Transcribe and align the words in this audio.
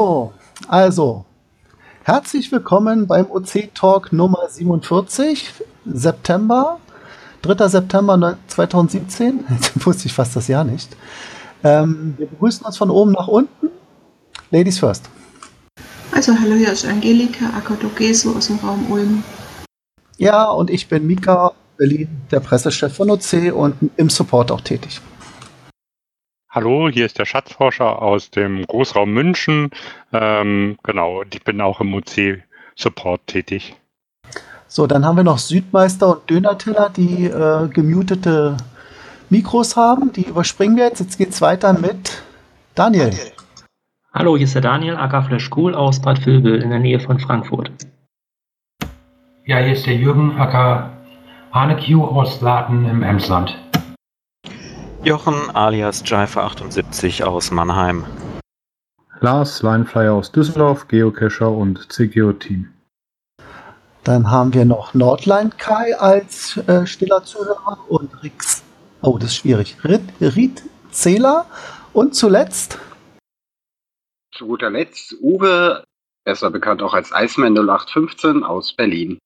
So, 0.00 0.32
also, 0.66 1.26
herzlich 2.04 2.50
willkommen 2.50 3.06
beim 3.06 3.30
OC 3.30 3.74
Talk 3.74 4.14
Nummer 4.14 4.48
47, 4.48 5.52
September, 5.84 6.80
3. 7.42 7.68
September 7.68 8.38
2017. 8.46 9.44
Jetzt 9.50 9.72
wusste 9.86 10.06
ich 10.06 10.14
fast 10.14 10.34
das 10.34 10.48
Jahr 10.48 10.64
nicht. 10.64 10.96
Ähm, 11.62 12.14
wir 12.16 12.28
begrüßen 12.28 12.64
uns 12.64 12.78
von 12.78 12.88
oben 12.88 13.12
nach 13.12 13.28
unten. 13.28 13.68
Ladies 14.50 14.78
first. 14.78 15.04
Also, 16.12 16.32
hallo, 16.32 16.54
hier 16.54 16.72
ist 16.72 16.86
Angelika 16.86 17.50
Akadogeso 17.54 18.34
aus 18.34 18.46
dem 18.46 18.56
Raum 18.56 18.90
Ulm. 18.90 19.22
Ja, 20.16 20.48
und 20.48 20.70
ich 20.70 20.88
bin 20.88 21.06
Mika 21.06 21.52
Berlin, 21.76 22.08
der 22.30 22.40
Pressechef 22.40 22.96
von 22.96 23.10
OC 23.10 23.52
und 23.54 23.74
im 23.98 24.08
Support 24.08 24.50
auch 24.50 24.62
tätig. 24.62 25.02
Hallo, 26.52 26.88
hier 26.88 27.06
ist 27.06 27.16
der 27.16 27.26
Schatzforscher 27.26 28.02
aus 28.02 28.32
dem 28.32 28.66
Großraum 28.66 29.08
München. 29.12 29.70
Ähm, 30.12 30.78
genau, 30.82 31.20
und 31.20 31.32
ich 31.32 31.44
bin 31.44 31.60
auch 31.60 31.80
im 31.80 31.94
OC-Support 31.94 33.24
tätig. 33.28 33.76
So, 34.66 34.88
dann 34.88 35.04
haben 35.04 35.16
wir 35.16 35.22
noch 35.22 35.38
Südmeister 35.38 36.08
und 36.08 36.28
Dönertiller, 36.28 36.90
die 36.90 37.26
äh, 37.26 37.68
gemutete 37.68 38.56
Mikros 39.28 39.76
haben. 39.76 40.12
Die 40.12 40.24
überspringen 40.24 40.76
wir 40.76 40.86
jetzt. 40.86 40.98
Jetzt 40.98 41.18
geht 41.18 41.28
es 41.28 41.40
weiter 41.40 41.72
mit 41.72 42.20
Daniel. 42.74 43.12
Hallo, 44.12 44.36
hier 44.36 44.46
ist 44.46 44.56
der 44.56 44.62
Daniel, 44.62 44.96
AK 44.96 45.26
Flash 45.26 45.50
Cool 45.54 45.76
aus 45.76 46.02
Bad 46.02 46.26
Vilbel 46.26 46.60
in 46.60 46.70
der 46.70 46.80
Nähe 46.80 46.98
von 46.98 47.20
Frankfurt. 47.20 47.70
Ja, 49.46 49.58
hier 49.58 49.74
ist 49.74 49.86
der 49.86 49.94
Jürgen, 49.94 50.36
AK 50.36 50.90
Hanekju 51.52 52.04
aus 52.04 52.40
Laten 52.40 52.86
im 52.86 53.04
Emsland. 53.04 53.56
Jochen 55.02 55.48
alias 55.56 56.04
Jive78 56.04 57.24
aus 57.24 57.50
Mannheim. 57.50 58.04
Lars 59.20 59.62
Lineflyer 59.62 60.12
aus 60.12 60.30
Düsseldorf, 60.30 60.88
Geocacher 60.88 61.50
und 61.50 61.90
CGO-Team. 61.90 62.68
Dann 64.04 64.30
haben 64.30 64.52
wir 64.52 64.66
noch 64.66 64.92
Nordline 64.92 65.50
Kai 65.56 65.98
als 65.98 66.58
äh, 66.68 66.86
stiller 66.86 67.24
Zuhörer 67.24 67.78
und 67.88 68.22
Rix. 68.22 68.62
Oh, 69.00 69.16
das 69.16 69.30
ist 69.30 69.36
schwierig. 69.36 69.78
Rit, 69.84 70.02
Ried 70.20 70.62
Zähler 70.90 71.46
und 71.94 72.14
zuletzt. 72.14 72.78
Zu 74.34 74.48
guter 74.48 74.68
Letzt 74.68 75.16
Uwe, 75.22 75.82
besser 76.26 76.50
bekannt 76.50 76.82
auch 76.82 76.92
als 76.92 77.10
Iceman 77.14 77.56
0815 77.56 78.44
aus 78.44 78.74
Berlin. 78.74 79.18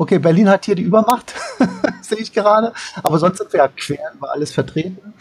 Okay, 0.00 0.18
Berlin 0.18 0.48
hat 0.48 0.64
hier 0.64 0.74
die 0.74 0.82
Übermacht, 0.82 1.34
sehe 2.00 2.16
ich 2.16 2.32
gerade. 2.32 2.72
Aber 3.02 3.18
sonst 3.18 3.36
sind 3.36 3.52
wir 3.52 3.58
ja 3.60 3.68
quer 3.68 4.12
über 4.14 4.32
alles 4.32 4.50
vertreten. 4.50 5.12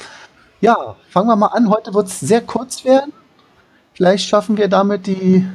Ja, 0.61 0.95
fangen 1.09 1.27
wir 1.27 1.35
mal 1.35 1.47
an. 1.47 1.69
Heute 1.69 1.93
wird 1.93 2.07
es 2.07 2.21
sehr 2.21 2.39
kurz 2.39 2.85
werden. 2.85 3.11
Vielleicht 3.91 4.29
schaffen 4.29 4.55
wir 4.55 4.69
damit 4.69 5.05
die, 5.05 5.45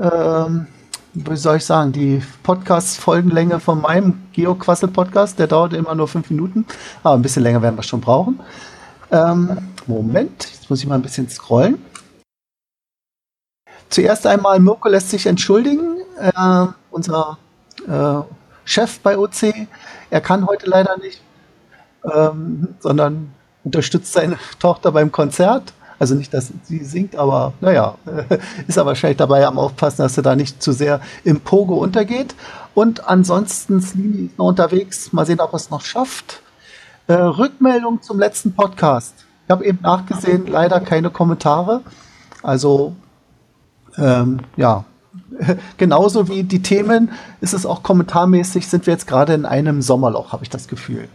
ähm, 0.00 0.66
wie 1.12 1.36
soll 1.36 1.58
ich 1.58 1.66
sagen, 1.66 1.92
die 1.92 2.22
Podcast-Folgenlänge 2.42 3.60
von 3.60 3.82
meinem 3.82 4.22
Geoquassel-Podcast. 4.32 5.38
Der 5.38 5.46
dauert 5.46 5.74
immer 5.74 5.94
nur 5.94 6.08
fünf 6.08 6.30
Minuten. 6.30 6.64
Aber 7.02 7.16
ein 7.16 7.22
bisschen 7.22 7.42
länger 7.42 7.60
werden 7.60 7.76
wir 7.76 7.82
schon 7.82 8.00
brauchen. 8.00 8.40
Ähm, 9.10 9.74
Moment, 9.86 10.48
jetzt 10.50 10.70
muss 10.70 10.80
ich 10.80 10.86
mal 10.86 10.94
ein 10.94 11.02
bisschen 11.02 11.28
scrollen. 11.28 11.84
Zuerst 13.90 14.26
einmal, 14.26 14.58
Mirko 14.58 14.88
lässt 14.88 15.10
sich 15.10 15.26
entschuldigen. 15.26 15.98
Äh, 16.18 16.66
unser 16.90 17.36
äh, 17.86 18.22
Chef 18.68 19.00
bei 19.00 19.16
OC. 19.16 19.66
Er 20.10 20.20
kann 20.20 20.46
heute 20.46 20.68
leider 20.68 20.98
nicht, 20.98 21.22
ähm, 22.04 22.74
sondern 22.80 23.32
unterstützt 23.64 24.12
seine 24.12 24.38
Tochter 24.58 24.92
beim 24.92 25.10
Konzert. 25.10 25.72
Also 25.98 26.14
nicht, 26.14 26.32
dass 26.32 26.52
sie 26.62 26.84
singt, 26.84 27.16
aber 27.16 27.54
naja, 27.60 27.96
ist 28.68 28.76
er 28.76 28.86
wahrscheinlich 28.86 29.16
dabei 29.16 29.46
am 29.46 29.58
Aufpassen, 29.58 30.02
dass 30.02 30.16
er 30.18 30.22
da 30.22 30.36
nicht 30.36 30.62
zu 30.62 30.72
sehr 30.72 31.00
im 31.24 31.40
Pogo 31.40 31.76
untergeht. 31.76 32.34
Und 32.74 33.08
ansonsten, 33.08 33.80
Slini 33.80 34.26
ist 34.26 34.38
noch 34.38 34.48
unterwegs. 34.48 35.12
Mal 35.12 35.24
sehen, 35.24 35.40
ob 35.40 35.54
er 35.54 35.56
es 35.56 35.70
noch 35.70 35.80
schafft. 35.80 36.42
Äh, 37.08 37.14
Rückmeldung 37.14 38.02
zum 38.02 38.18
letzten 38.18 38.52
Podcast. 38.52 39.14
Ich 39.46 39.50
habe 39.50 39.64
eben 39.64 39.78
nachgesehen, 39.80 40.46
leider 40.46 40.78
keine 40.80 41.08
Kommentare. 41.08 41.80
Also, 42.42 42.94
ähm, 43.96 44.40
ja, 44.56 44.84
genauso 45.76 46.28
wie 46.28 46.42
die 46.42 46.62
Themen 46.62 47.10
ist 47.40 47.54
es 47.54 47.66
auch 47.66 47.82
kommentarmäßig, 47.82 48.68
sind 48.68 48.86
wir 48.86 48.92
jetzt 48.92 49.06
gerade 49.06 49.34
in 49.34 49.46
einem 49.46 49.82
Sommerloch, 49.82 50.32
habe 50.32 50.44
ich 50.44 50.50
das 50.50 50.68
Gefühl. 50.68 51.08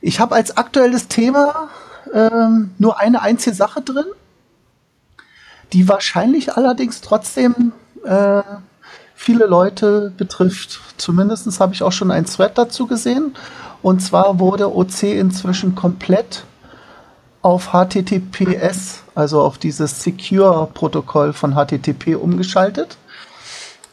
Ich 0.00 0.20
habe 0.20 0.34
als 0.34 0.56
aktuelles 0.56 1.08
Thema 1.08 1.68
ähm, 2.14 2.70
nur 2.78 2.98
eine 2.98 3.22
einzige 3.22 3.54
Sache 3.54 3.82
drin, 3.82 4.06
die 5.72 5.88
wahrscheinlich 5.88 6.54
allerdings 6.54 7.00
trotzdem 7.00 7.72
äh, 8.04 8.42
viele 9.14 9.46
Leute 9.46 10.12
betrifft. 10.16 10.80
Zumindest 10.96 11.60
habe 11.60 11.74
ich 11.74 11.82
auch 11.82 11.92
schon 11.92 12.10
ein 12.10 12.24
Thread 12.24 12.56
dazu 12.56 12.86
gesehen. 12.86 13.34
Und 13.82 14.00
zwar 14.00 14.38
wurde 14.38 14.74
OC 14.74 15.02
inzwischen 15.02 15.74
komplett 15.74 16.44
auf 17.48 17.70
HTTPS, 17.72 19.04
also 19.14 19.40
auf 19.40 19.56
dieses 19.56 20.02
Secure-Protokoll 20.02 21.32
von 21.32 21.54
HTTP 21.54 22.14
umgeschaltet, 22.14 22.98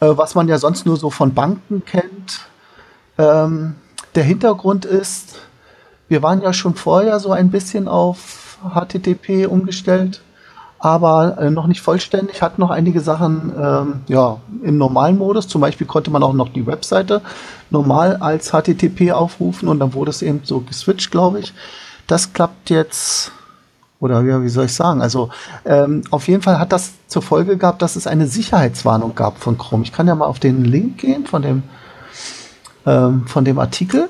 äh, 0.01 0.07
was 0.09 0.35
man 0.35 0.49
ja 0.49 0.57
sonst 0.57 0.85
nur 0.85 0.97
so 0.97 1.09
von 1.09 1.33
Banken 1.33 1.85
kennt. 1.85 2.41
Ähm, 3.17 3.75
der 4.13 4.23
Hintergrund 4.23 4.83
ist, 4.83 5.35
wir 6.09 6.21
waren 6.21 6.41
ja 6.41 6.51
schon 6.51 6.75
vorher 6.75 7.21
so 7.21 7.31
ein 7.31 7.49
bisschen 7.49 7.87
auf 7.87 8.57
HTTP 8.73 9.47
umgestellt, 9.47 10.21
aber 10.77 11.37
äh, 11.39 11.49
noch 11.49 11.67
nicht 11.67 11.79
vollständig, 11.79 12.41
hat 12.41 12.59
noch 12.59 12.71
einige 12.71 12.99
Sachen 12.99 13.53
ähm, 13.57 14.01
ja, 14.09 14.41
im 14.63 14.77
normalen 14.77 15.17
Modus. 15.17 15.47
Zum 15.47 15.61
Beispiel 15.61 15.87
konnte 15.87 16.11
man 16.11 16.23
auch 16.23 16.33
noch 16.33 16.49
die 16.49 16.67
Webseite 16.67 17.21
normal 17.69 18.17
als 18.17 18.51
HTTP 18.51 19.13
aufrufen 19.13 19.69
und 19.69 19.79
dann 19.79 19.93
wurde 19.93 20.09
es 20.09 20.21
eben 20.21 20.41
so 20.43 20.59
geswitcht, 20.59 21.09
glaube 21.09 21.39
ich. 21.39 21.53
Das 22.05 22.33
klappt 22.33 22.69
jetzt, 22.69 23.31
oder 24.05 24.21
ja, 24.21 24.41
wie 24.41 24.49
soll 24.49 24.65
ich 24.65 24.73
sagen? 24.73 25.01
Also 25.01 25.29
ähm, 25.65 26.03
auf 26.11 26.27
jeden 26.27 26.41
Fall 26.41 26.59
hat 26.59 26.71
das 26.71 26.93
zur 27.07 27.21
Folge 27.21 27.57
gehabt, 27.57 27.81
dass 27.81 27.95
es 27.95 28.07
eine 28.07 28.27
Sicherheitswarnung 28.27 29.15
gab 29.15 29.39
von 29.39 29.57
Chrome. 29.57 29.83
Ich 29.83 29.91
kann 29.91 30.07
ja 30.07 30.15
mal 30.15 30.25
auf 30.25 30.39
den 30.39 30.63
Link 30.63 30.99
gehen 30.99 31.25
von 31.25 31.41
dem, 31.41 31.63
ähm, 32.85 33.27
von 33.27 33.43
dem 33.43 33.59
Artikel. 33.59 34.09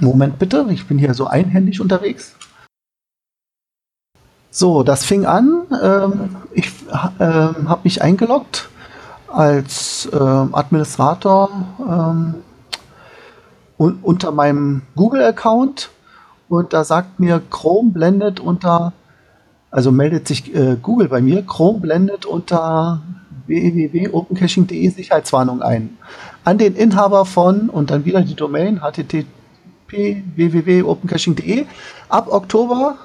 Moment 0.00 0.38
bitte, 0.38 0.66
ich 0.70 0.86
bin 0.86 0.98
hier 0.98 1.14
so 1.14 1.26
einhändig 1.26 1.80
unterwegs. 1.80 2.34
So, 4.50 4.82
das 4.82 5.04
fing 5.04 5.26
an. 5.26 5.62
Ähm, 5.82 6.36
ich 6.52 6.72
ähm, 7.20 7.68
habe 7.68 7.80
mich 7.84 8.02
eingeloggt 8.02 8.68
als 9.28 10.08
ähm, 10.12 10.54
Administrator 10.54 11.50
ähm, 11.78 12.34
un 13.78 13.98
unter 14.02 14.32
meinem 14.32 14.82
Google-Account 14.96 15.90
und 16.50 16.72
da 16.72 16.82
sagt 16.82 17.20
mir, 17.20 17.40
Chrome 17.48 17.92
blendet 17.92 18.40
unter, 18.40 18.92
also 19.70 19.92
meldet 19.92 20.26
sich 20.26 20.52
äh, 20.52 20.76
Google 20.82 21.08
bei 21.08 21.20
mir, 21.20 21.42
Chrome 21.42 21.78
blendet 21.78 22.26
unter 22.26 23.02
www.opencaching.de 23.46 24.88
Sicherheitswarnung 24.88 25.62
ein. 25.62 25.96
An 26.42 26.58
den 26.58 26.74
Inhaber 26.74 27.24
von 27.24 27.70
und 27.70 27.90
dann 27.90 28.04
wieder 28.04 28.20
die 28.22 28.34
Domain 28.34 28.80
http 28.82 29.26
www.opencaching.de. 30.36 31.66
Ab 32.08 32.26
Oktober 32.28 32.96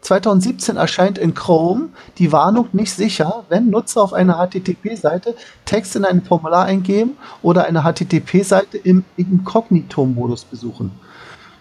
2017 0.00 0.76
erscheint 0.76 1.16
in 1.16 1.34
Chrome 1.34 1.90
die 2.18 2.32
Warnung 2.32 2.68
nicht 2.72 2.92
sicher, 2.92 3.44
wenn 3.48 3.70
Nutzer 3.70 4.02
auf 4.02 4.12
einer 4.12 4.44
HTTP-Seite 4.44 5.36
Text 5.64 5.94
in 5.94 6.04
ein 6.04 6.22
Formular 6.22 6.64
eingeben 6.64 7.16
oder 7.40 7.66
eine 7.66 7.82
HTTP-Seite 7.82 8.78
im 8.78 9.04
Inkognito-Modus 9.16 10.44
besuchen. 10.44 10.90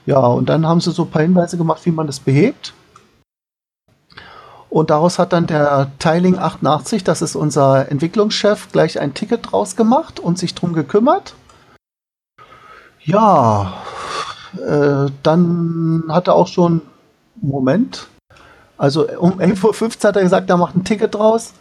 Ja, 0.06 0.20
und 0.20 0.50
dann 0.50 0.68
haben 0.68 0.82
sie 0.82 0.92
so 0.92 1.04
ein 1.04 1.12
paar 1.12 1.22
Hinweise 1.22 1.58
gemacht, 1.58 1.86
wie 1.86 1.92
man 1.92 2.08
das 2.08 2.20
behebt. 2.20 2.74
Und 4.70 4.90
daraus 4.90 5.20
hat 5.20 5.34
dann 5.34 5.46
der 5.46 5.92
Tiling 6.00 6.38
88, 6.38 7.04
das 7.04 7.22
ist 7.22 7.36
unser 7.36 7.92
Entwicklungschef, 7.92 8.72
gleich 8.72 9.00
ein 9.00 9.14
Ticket 9.14 9.52
draus 9.52 9.76
gemacht 9.76 10.20
und 10.20 10.40
sich 10.40 10.56
drum 10.56 10.74
gekümmert. 10.74 11.36
Ja, 13.02 13.74
äh, 14.54 15.12
dann 15.22 16.06
hat 16.10 16.28
er 16.28 16.34
auch 16.34 16.48
schon, 16.48 16.82
Moment, 17.36 18.08
also 18.78 19.08
um 19.20 19.40
11.15 19.40 19.84
Uhr 20.04 20.08
hat 20.10 20.16
er 20.16 20.24
gesagt, 20.24 20.50
er 20.50 20.58
macht 20.58 20.76
ein 20.76 20.84
Ticket 20.84 21.14
draus. 21.14 21.54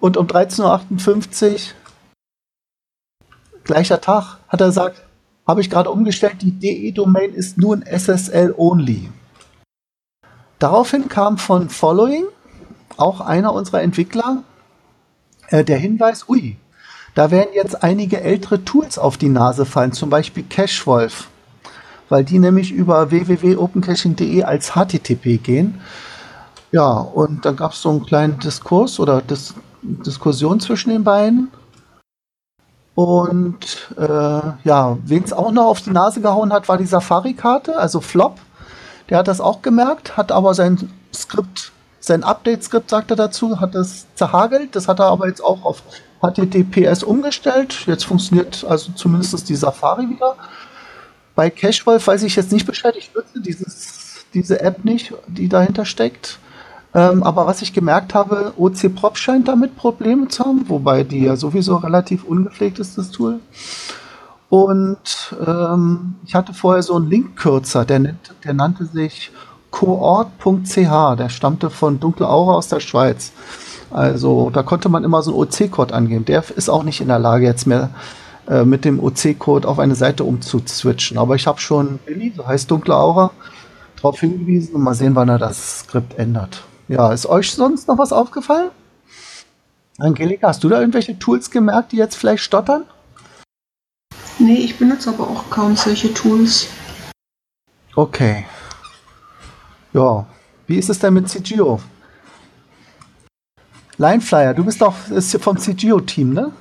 Und 0.00 0.16
um 0.16 0.26
13.58 0.26 1.52
Uhr, 1.52 1.58
gleicher 3.64 4.00
Tag, 4.00 4.38
hat 4.48 4.60
er 4.60 4.66
gesagt, 4.66 5.02
habe 5.48 5.62
ich 5.62 5.70
gerade 5.70 5.90
umgestellt, 5.90 6.42
die 6.42 6.52
DE-Domain 6.52 7.32
ist 7.32 7.56
nun 7.56 7.82
SSL 7.82 8.54
only. 8.56 9.08
Daraufhin 10.58 11.08
kam 11.08 11.38
von 11.38 11.70
Following, 11.70 12.24
auch 12.98 13.22
einer 13.22 13.54
unserer 13.54 13.80
Entwickler, 13.80 14.42
äh, 15.48 15.64
der 15.64 15.78
Hinweis, 15.78 16.28
ui, 16.28 16.56
da 17.14 17.30
werden 17.30 17.50
jetzt 17.54 17.82
einige 17.82 18.20
ältere 18.20 18.64
Tools 18.64 18.98
auf 18.98 19.16
die 19.16 19.30
Nase 19.30 19.64
fallen, 19.64 19.92
zum 19.92 20.10
Beispiel 20.10 20.44
Cachewolf, 20.44 21.28
weil 22.10 22.24
die 22.24 22.38
nämlich 22.38 22.70
über 22.70 23.10
www.opencaching.de 23.10 24.42
als 24.42 24.72
HTTP 24.74 25.42
gehen. 25.42 25.80
Ja, 26.72 26.90
und 26.98 27.46
dann 27.46 27.56
gab 27.56 27.72
es 27.72 27.80
so 27.80 27.88
einen 27.88 28.04
kleinen 28.04 28.38
Diskurs 28.38 29.00
oder 29.00 29.22
Dis 29.22 29.54
Diskussion 29.80 30.58
zwischen 30.60 30.90
den 30.90 31.04
beiden. 31.04 31.48
Und 32.98 33.94
äh, 33.96 34.40
ja, 34.64 34.98
wen 35.04 35.22
es 35.22 35.32
auch 35.32 35.52
noch 35.52 35.66
auf 35.66 35.82
die 35.82 35.92
Nase 35.92 36.20
gehauen 36.20 36.52
hat, 36.52 36.68
war 36.68 36.78
die 36.78 36.84
Safari-Karte, 36.84 37.76
also 37.76 38.00
Flop. 38.00 38.40
Der 39.08 39.18
hat 39.18 39.28
das 39.28 39.40
auch 39.40 39.62
gemerkt, 39.62 40.16
hat 40.16 40.32
aber 40.32 40.52
sein 40.52 40.90
Skript, 41.14 41.70
sein 42.00 42.24
Update-Skript, 42.24 42.90
sagt 42.90 43.12
er 43.12 43.16
dazu, 43.16 43.60
hat 43.60 43.76
das 43.76 44.12
zerhagelt. 44.16 44.74
Das 44.74 44.88
hat 44.88 44.98
er 44.98 45.06
aber 45.06 45.28
jetzt 45.28 45.44
auch 45.44 45.64
auf 45.64 45.84
HTTPS 46.22 47.04
umgestellt. 47.04 47.86
Jetzt 47.86 48.04
funktioniert 48.04 48.66
also 48.68 48.90
zumindest 48.90 49.48
die 49.48 49.54
Safari 49.54 50.10
wieder. 50.10 50.34
Bei 51.36 51.50
Cashwolf 51.50 52.04
weiß 52.04 52.24
ich 52.24 52.34
jetzt 52.34 52.50
nicht 52.50 52.66
Bescheid. 52.66 52.96
Ich 52.96 53.14
nutze 53.14 53.40
dieses, 53.40 54.24
diese 54.34 54.60
App 54.60 54.84
nicht, 54.84 55.14
die 55.28 55.48
dahinter 55.48 55.84
steckt. 55.84 56.40
Ähm, 56.94 57.22
aber 57.22 57.46
was 57.46 57.62
ich 57.62 57.72
gemerkt 57.72 58.14
habe, 58.14 58.54
OC 58.56 58.94
Prop 58.94 59.18
scheint 59.18 59.48
damit 59.48 59.76
Probleme 59.76 60.28
zu 60.28 60.44
haben, 60.44 60.68
wobei 60.68 61.04
die 61.04 61.24
ja 61.24 61.36
sowieso 61.36 61.76
relativ 61.76 62.24
ungepflegt 62.24 62.78
ist, 62.78 62.96
das 62.96 63.10
Tool. 63.10 63.40
Und 64.48 65.36
ähm, 65.46 66.14
ich 66.24 66.34
hatte 66.34 66.54
vorher 66.54 66.82
so 66.82 66.96
einen 66.96 67.10
Linkkürzer, 67.10 67.84
der, 67.84 68.14
der 68.44 68.54
nannte 68.54 68.86
sich 68.86 69.30
coort.ch, 69.70 71.16
der 71.18 71.28
stammte 71.28 71.68
von 71.68 72.00
Dunkle 72.00 72.28
Aura 72.28 72.54
aus 72.54 72.68
der 72.68 72.80
Schweiz. 72.80 73.32
Also 73.90 74.50
da 74.50 74.62
konnte 74.62 74.88
man 74.88 75.04
immer 75.04 75.22
so 75.22 75.32
einen 75.32 75.40
OC-Code 75.40 75.94
angeben. 75.94 76.24
Der 76.24 76.42
ist 76.56 76.70
auch 76.70 76.82
nicht 76.82 77.00
in 77.00 77.08
der 77.08 77.18
Lage, 77.18 77.44
jetzt 77.44 77.66
mehr 77.66 77.90
äh, 78.48 78.64
mit 78.64 78.86
dem 78.86 79.00
OC-Code 79.00 79.68
auf 79.68 79.78
eine 79.78 79.94
Seite 79.94 80.24
umzuswitchen. 80.24 81.18
Aber 81.18 81.34
ich 81.34 81.46
habe 81.46 81.60
schon 81.60 81.98
Billy, 82.06 82.32
so 82.34 82.46
heißt 82.46 82.70
Dunkle 82.70 82.96
Aura, 82.96 83.30
darauf 83.96 84.20
hingewiesen 84.20 84.74
und 84.74 84.82
mal 84.82 84.94
sehen, 84.94 85.14
wann 85.14 85.28
er 85.28 85.38
das 85.38 85.80
Skript 85.80 86.18
ändert. 86.18 86.62
Ja, 86.88 87.12
ist 87.12 87.26
euch 87.26 87.52
sonst 87.52 87.86
noch 87.86 87.98
was 87.98 88.12
aufgefallen? 88.12 88.70
Angelika, 89.98 90.48
hast 90.48 90.64
du 90.64 90.70
da 90.70 90.80
irgendwelche 90.80 91.18
Tools 91.18 91.50
gemerkt, 91.50 91.92
die 91.92 91.96
jetzt 91.96 92.16
vielleicht 92.16 92.42
stottern? 92.42 92.84
Nee, 94.38 94.54
ich 94.54 94.78
benutze 94.78 95.10
aber 95.10 95.28
auch 95.28 95.50
kaum 95.50 95.76
solche 95.76 96.14
Tools. 96.14 96.68
Okay. 97.94 98.46
Ja, 99.92 100.26
wie 100.66 100.76
ist 100.76 100.88
es 100.88 100.98
denn 100.98 101.14
mit 101.14 101.28
CGO? 101.28 101.80
Lineflyer, 103.98 104.54
du 104.54 104.64
bist 104.64 104.80
doch 104.80 104.94
ist 105.10 105.36
vom 105.42 105.58
CGO-Team, 105.58 106.32
ne? 106.32 106.52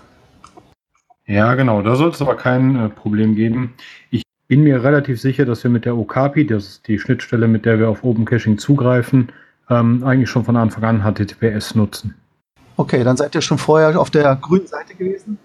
Ja, 1.28 1.54
genau. 1.56 1.82
Da 1.84 1.96
soll 1.96 2.10
es 2.10 2.22
aber 2.22 2.36
kein 2.36 2.76
äh, 2.76 2.90
Problem 2.90 3.36
geben. 3.36 3.76
Ich 4.10 4.24
bin 4.48 4.64
mir 4.64 4.84
relativ 4.84 5.22
sicher, 5.22 5.46
dass 5.46 5.64
wir 5.64 5.70
mit 5.70 5.86
der 5.86 5.96
Okapi, 5.96 6.48
das 6.48 6.68
ist 6.68 6.88
die 6.88 6.98
Schnittstelle, 6.98 7.48
mit 7.48 7.66
der 7.66 7.80
wir 7.80 7.90
auf 7.90 8.04
Open 8.04 8.26
Caching 8.26 8.58
zugreifen, 8.58 9.32
ähm, 9.70 10.04
eigentlich 10.04 10.30
schon 10.30 10.46
von 10.46 10.56
Anfang 10.56 10.84
an 10.84 11.02
HTTPS 11.02 11.76
nutzen. 11.76 12.16
Okay, 12.76 13.04
dann 13.04 13.18
seid 13.18 13.34
ihr 13.36 13.42
schon 13.42 13.58
vorher 13.58 14.00
auf 14.00 14.10
der 14.10 14.36
grünen 14.36 14.68
Seite 14.68 14.96
gewesen. 14.96 15.40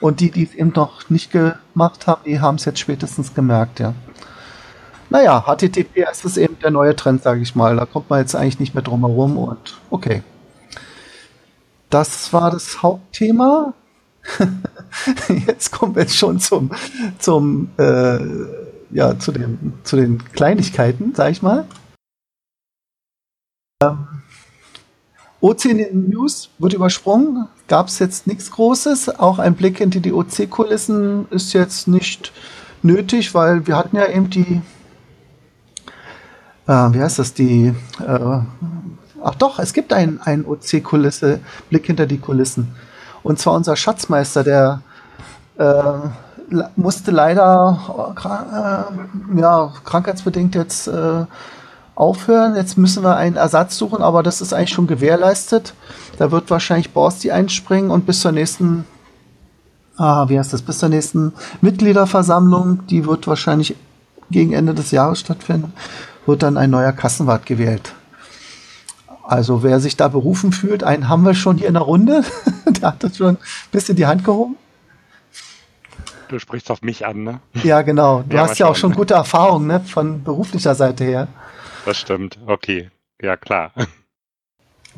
Und 0.00 0.20
die, 0.20 0.30
die 0.30 0.44
es 0.44 0.54
eben 0.54 0.72
noch 0.74 1.08
nicht 1.08 1.32
gemacht 1.32 2.06
haben, 2.06 2.22
die 2.24 2.40
haben 2.40 2.56
es 2.56 2.64
jetzt 2.64 2.78
spätestens 2.78 3.34
gemerkt, 3.34 3.80
ja. 3.80 3.94
Naja, 5.08 5.44
HTTPS 5.46 6.24
ist 6.24 6.36
eben 6.36 6.58
der 6.58 6.70
neue 6.70 6.96
Trend, 6.96 7.22
sage 7.22 7.40
ich 7.40 7.54
mal. 7.54 7.76
Da 7.76 7.86
kommt 7.86 8.10
man 8.10 8.20
jetzt 8.20 8.34
eigentlich 8.34 8.58
nicht 8.58 8.74
mehr 8.74 8.82
drum 8.82 9.06
herum 9.06 9.38
und 9.38 9.78
okay. 9.90 10.22
Das 11.90 12.32
war 12.32 12.50
das 12.50 12.82
Hauptthema. 12.82 13.72
jetzt 15.46 15.70
kommen 15.70 15.94
wir 15.94 16.02
jetzt 16.02 16.16
schon 16.16 16.40
zum, 16.40 16.72
zum 17.20 17.70
äh, 17.78 18.18
ja, 18.90 19.16
zu, 19.18 19.30
den, 19.30 19.74
zu 19.84 19.96
den 19.96 20.24
Kleinigkeiten, 20.32 21.14
sag 21.14 21.30
ich 21.30 21.42
mal. 21.42 21.64
Ähm, 23.82 24.08
OC 25.42 25.92
News 25.92 26.48
wird 26.58 26.72
übersprungen, 26.72 27.46
gab 27.68 27.88
es 27.88 27.98
jetzt 27.98 28.26
nichts 28.26 28.50
Großes. 28.50 29.18
Auch 29.18 29.38
ein 29.38 29.54
Blick 29.54 29.76
hinter 29.76 30.00
die 30.00 30.14
OC-Kulissen 30.14 31.28
ist 31.28 31.52
jetzt 31.52 31.86
nicht 31.86 32.32
nötig, 32.82 33.34
weil 33.34 33.66
wir 33.66 33.76
hatten 33.76 33.96
ja 33.96 34.06
eben 34.06 34.30
die, 34.30 34.62
äh, 36.66 36.72
wie 36.72 37.02
heißt 37.02 37.18
das, 37.18 37.34
die, 37.34 37.74
äh, 38.00 38.38
ach 39.22 39.34
doch, 39.34 39.58
es 39.58 39.74
gibt 39.74 39.92
einen, 39.92 40.22
einen 40.22 40.46
OC-Kulisse, 40.46 41.40
Blick 41.68 41.84
hinter 41.84 42.06
die 42.06 42.18
Kulissen. 42.18 42.74
Und 43.22 43.38
zwar 43.38 43.52
unser 43.52 43.76
Schatzmeister, 43.76 44.42
der 44.42 44.80
äh, 45.58 46.62
musste 46.76 47.10
leider 47.10 48.88
äh, 49.34 49.38
ja, 49.38 49.70
krankheitsbedingt 49.84 50.54
jetzt 50.54 50.88
äh, 50.88 51.26
aufhören. 51.96 52.54
Jetzt 52.54 52.78
müssen 52.78 53.02
wir 53.02 53.16
einen 53.16 53.36
Ersatz 53.36 53.76
suchen, 53.76 54.02
aber 54.02 54.22
das 54.22 54.40
ist 54.40 54.52
eigentlich 54.52 54.70
schon 54.70 54.86
gewährleistet. 54.86 55.74
Da 56.18 56.30
wird 56.30 56.48
wahrscheinlich 56.50 56.92
Borsti 56.92 57.32
einspringen 57.32 57.90
und 57.90 58.06
bis 58.06 58.20
zur 58.20 58.32
nächsten, 58.32 58.84
ah, 59.96 60.28
wie 60.28 60.38
heißt 60.38 60.52
das, 60.52 60.62
bis 60.62 60.78
zur 60.78 60.90
nächsten 60.90 61.32
Mitgliederversammlung, 61.62 62.86
die 62.86 63.06
wird 63.06 63.26
wahrscheinlich 63.26 63.74
gegen 64.30 64.52
Ende 64.52 64.74
des 64.74 64.90
Jahres 64.92 65.18
stattfinden, 65.20 65.72
wird 66.26 66.42
dann 66.42 66.56
ein 66.56 66.70
neuer 66.70 66.92
Kassenwart 66.92 67.46
gewählt. 67.46 67.94
Also 69.24 69.62
wer 69.64 69.80
sich 69.80 69.96
da 69.96 70.06
berufen 70.08 70.52
fühlt, 70.52 70.84
einen 70.84 71.08
haben 71.08 71.24
wir 71.24 71.34
schon 71.34 71.56
hier 71.56 71.66
in 71.68 71.74
der 71.74 71.82
Runde. 71.82 72.22
der 72.66 72.88
hat 72.88 73.02
das 73.02 73.16
schon 73.16 73.36
ein 73.36 73.38
bisschen 73.72 73.96
die 73.96 74.06
Hand 74.06 74.22
gehoben. 74.24 74.56
Du 76.28 76.38
sprichst 76.38 76.70
auf 76.70 76.82
mich 76.82 77.06
an, 77.06 77.22
ne? 77.22 77.40
Ja, 77.62 77.82
genau. 77.82 78.24
Du 78.28 78.36
Ja, 78.36 78.42
hast 78.42 78.58
ja 78.58 78.66
auch 78.66 78.76
schon 78.76 78.92
gute 78.94 79.14
Erfahrungen, 79.14 79.66
ne? 79.68 79.80
Von 79.80 80.22
beruflicher 80.24 80.74
Seite 80.74 81.04
her. 81.04 81.28
Das 81.86 81.96
stimmt. 81.96 82.38
Okay. 82.46 82.90
Ja, 83.22 83.38
klar. 83.38 83.72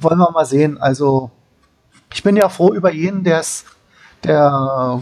wollen 0.00 0.18
wir 0.18 0.30
mal 0.30 0.46
sehen. 0.46 0.78
Also 0.78 1.30
ich 2.12 2.22
bin 2.22 2.36
ja 2.36 2.48
froh 2.48 2.72
über 2.72 2.92
jeden, 2.92 3.24
der's, 3.24 3.64
der 4.24 5.00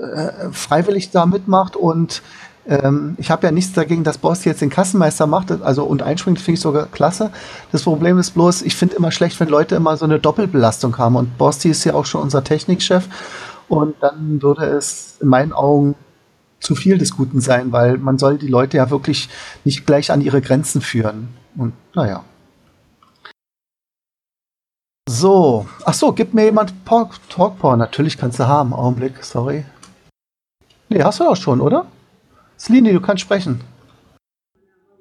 äh, 0.00 0.52
freiwillig 0.52 1.10
da 1.10 1.26
mitmacht 1.26 1.76
und 1.76 2.22
ähm, 2.66 3.14
ich 3.18 3.30
habe 3.30 3.46
ja 3.46 3.52
nichts 3.52 3.74
dagegen, 3.74 4.04
dass 4.04 4.16
Boss 4.16 4.44
jetzt 4.46 4.62
den 4.62 4.70
Kassenmeister 4.70 5.26
macht, 5.26 5.50
also 5.50 5.84
und 5.84 6.02
einspringt, 6.02 6.38
finde 6.38 6.54
ich 6.54 6.60
sogar 6.60 6.86
klasse. 6.86 7.30
Das 7.72 7.82
Problem 7.82 8.18
ist 8.18 8.30
bloß, 8.30 8.62
ich 8.62 8.74
finde 8.74 8.96
immer 8.96 9.10
schlecht, 9.10 9.38
wenn 9.38 9.48
Leute 9.48 9.74
immer 9.74 9.98
so 9.98 10.06
eine 10.06 10.18
Doppelbelastung 10.18 10.96
haben 10.96 11.16
und 11.16 11.36
Bosti 11.36 11.68
ist 11.68 11.84
ja 11.84 11.92
auch 11.92 12.06
schon 12.06 12.22
unser 12.22 12.42
Technikchef 12.42 13.06
und 13.68 13.96
dann 14.00 14.40
würde 14.40 14.64
es 14.64 15.18
in 15.20 15.28
meinen 15.28 15.52
Augen 15.52 15.94
zu 16.64 16.74
viel 16.74 16.98
des 16.98 17.16
Guten 17.16 17.40
sein, 17.40 17.72
weil 17.72 17.98
man 17.98 18.18
soll 18.18 18.38
die 18.38 18.48
Leute 18.48 18.78
ja 18.78 18.90
wirklich 18.90 19.28
nicht 19.64 19.86
gleich 19.86 20.10
an 20.10 20.20
ihre 20.20 20.40
Grenzen 20.40 20.80
führen. 20.80 21.28
Und 21.56 21.74
naja. 21.94 22.24
So, 25.08 25.66
ach 25.84 25.94
so, 25.94 26.12
gib 26.12 26.32
mir 26.32 26.46
jemand 26.46 26.72
Talk 26.86 27.12
Talkporn. 27.28 27.78
Natürlich 27.78 28.16
kannst 28.16 28.38
du 28.38 28.48
haben. 28.48 28.72
Augenblick, 28.72 29.22
sorry. 29.22 29.64
Nee, 30.88 31.02
hast 31.02 31.20
du 31.20 31.24
doch 31.24 31.36
schon, 31.36 31.60
oder? 31.60 31.86
Slini, 32.58 32.92
du 32.92 33.00
kannst 33.00 33.22
sprechen. 33.22 33.60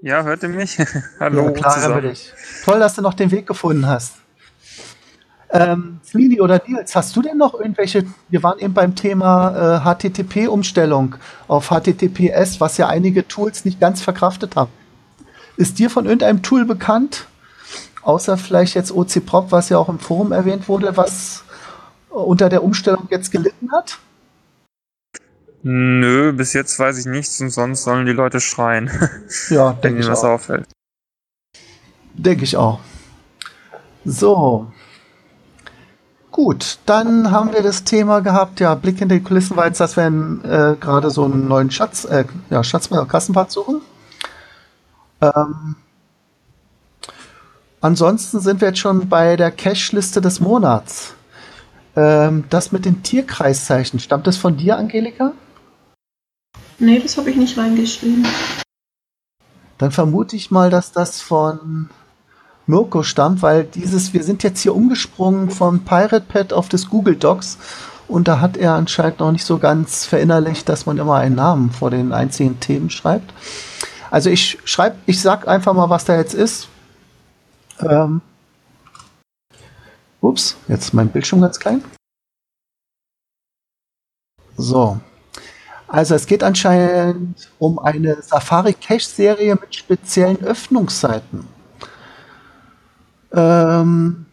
Ja, 0.01 0.23
hört 0.23 0.43
ihr 0.43 0.49
mich? 0.49 0.77
Hallo 1.19 1.45
ja, 1.45 1.51
klar, 1.51 2.01
dich. 2.01 2.33
Toll, 2.65 2.79
dass 2.79 2.95
du 2.95 3.01
noch 3.01 3.13
den 3.13 3.31
Weg 3.31 3.47
gefunden 3.47 3.87
hast. 3.87 4.15
Ähm, 5.55 5.99
Slini 6.03 6.41
oder 6.41 6.59
Nils, 6.67 6.95
hast 6.95 7.15
du 7.15 7.21
denn 7.21 7.37
noch 7.37 7.53
irgendwelche, 7.53 8.05
wir 8.29 8.41
waren 8.41 8.57
eben 8.57 8.73
beim 8.73 8.95
Thema 8.95 9.77
äh, 9.77 10.09
HTTP-Umstellung 10.09 11.15
auf 11.47 11.69
HTTPS, 11.69 12.59
was 12.59 12.77
ja 12.77 12.87
einige 12.87 13.27
Tools 13.27 13.63
nicht 13.63 13.79
ganz 13.79 14.01
verkraftet 14.01 14.55
haben. 14.55 14.71
Ist 15.55 15.77
dir 15.77 15.91
von 15.91 16.05
irgendeinem 16.05 16.41
Tool 16.41 16.65
bekannt, 16.65 17.27
außer 18.01 18.37
vielleicht 18.37 18.73
jetzt 18.73 18.91
OC 18.91 19.23
Prop, 19.27 19.51
was 19.51 19.69
ja 19.69 19.77
auch 19.77 19.89
im 19.89 19.99
Forum 19.99 20.31
erwähnt 20.31 20.67
wurde, 20.67 20.97
was 20.97 21.43
unter 22.09 22.49
der 22.49 22.63
Umstellung 22.63 23.07
jetzt 23.11 23.31
gelitten 23.31 23.71
hat? 23.71 23.99
Nö, 25.61 26.33
bis 26.33 26.53
jetzt 26.53 26.77
weiß 26.79 26.97
ich 26.97 27.05
nichts 27.05 27.39
und 27.41 27.51
sonst 27.51 27.83
sollen 27.83 28.05
die 28.07 28.11
Leute 28.11 28.41
schreien, 28.41 28.89
Ja, 29.49 29.77
wenn 29.81 29.81
denke 29.81 29.99
ihnen 29.99 30.01
ich 30.01 30.09
was 30.09 30.23
auch. 30.23 30.29
auffällt. 30.29 30.67
Denke 32.15 32.43
ich 32.43 32.57
auch. 32.57 32.79
So. 34.03 34.71
Gut, 36.33 36.79
dann 36.87 37.29
haben 37.29 37.53
wir 37.53 37.61
das 37.61 37.83
Thema 37.83 38.21
gehabt, 38.21 38.59
ja, 38.59 38.73
Blick 38.73 38.97
hinter 38.97 39.13
die 39.13 39.21
Kulissen 39.21 39.55
war 39.55 39.67
jetzt, 39.67 39.79
dass 39.79 39.95
wir 39.95 40.07
äh, 40.07 40.75
gerade 40.79 41.11
so 41.11 41.25
einen 41.25 41.47
neuen 41.47 41.69
Schatz, 41.69 42.05
äh, 42.05 42.25
ja, 42.49 42.63
Schatz 42.63 42.89
Kassenpart 42.89 43.51
suchen. 43.51 43.81
Ähm, 45.21 45.75
ansonsten 47.81 48.39
sind 48.39 48.61
wir 48.61 48.69
jetzt 48.69 48.79
schon 48.79 49.09
bei 49.09 49.35
der 49.35 49.51
Cache-Liste 49.51 50.21
des 50.21 50.39
Monats. 50.39 51.13
Ähm, 51.95 52.45
das 52.49 52.71
mit 52.71 52.85
den 52.85 53.03
Tierkreiszeichen, 53.03 53.99
stammt 53.99 54.25
das 54.25 54.37
von 54.37 54.57
dir, 54.57 54.77
Angelika? 54.77 55.33
Nee, 56.79 56.99
das 56.99 57.15
habe 57.15 57.29
ich 57.29 57.35
nicht 57.35 57.59
reingeschrieben. 57.59 58.25
Dann 59.77 59.91
vermute 59.91 60.35
ich 60.35 60.49
mal, 60.49 60.71
dass 60.71 60.91
das 60.91 61.21
von 61.21 61.91
Mirko 62.65 63.03
stammt, 63.03 63.41
weil 63.41 63.65
dieses, 63.65 64.13
wir 64.13 64.23
sind 64.23 64.43
jetzt 64.43 64.61
hier 64.61 64.75
umgesprungen 64.75 65.49
von 65.49 65.83
Pirate 65.83 66.25
Pad 66.27 66.53
auf 66.53 66.69
das 66.69 66.89
Google 66.89 67.15
Docs 67.15 67.57
und 68.07 68.27
da 68.27 68.39
hat 68.39 68.57
er 68.57 68.73
anscheinend 68.73 69.19
noch 69.19 69.31
nicht 69.31 69.45
so 69.45 69.57
ganz 69.57 70.05
verinnerlicht, 70.05 70.69
dass 70.69 70.85
man 70.85 70.97
immer 70.97 71.15
einen 71.15 71.35
Namen 71.35 71.71
vor 71.71 71.89
den 71.89 72.13
einzelnen 72.13 72.59
Themen 72.59 72.89
schreibt. 72.89 73.33
Also 74.11 74.29
ich 74.29 74.59
schreibe, 74.63 74.97
ich 75.05 75.21
sag 75.21 75.47
einfach 75.47 75.73
mal, 75.73 75.89
was 75.89 76.05
da 76.05 76.15
jetzt 76.15 76.33
ist. 76.33 76.67
Ähm, 77.79 78.21
Ups, 80.21 80.55
jetzt 80.67 80.93
mein 80.93 81.09
Bildschirm 81.09 81.41
ganz 81.41 81.59
klein. 81.59 81.83
So. 84.55 84.99
Also 85.87 86.15
es 86.15 86.25
geht 86.25 86.43
anscheinend 86.43 87.49
um 87.59 87.77
eine 87.77 88.21
Safari 88.21 88.73
Cache 88.73 89.01
Serie 89.01 89.55
mit 89.55 89.75
speziellen 89.75 90.41
Öffnungszeiten. 90.43 91.47
Ähm, 93.33 94.25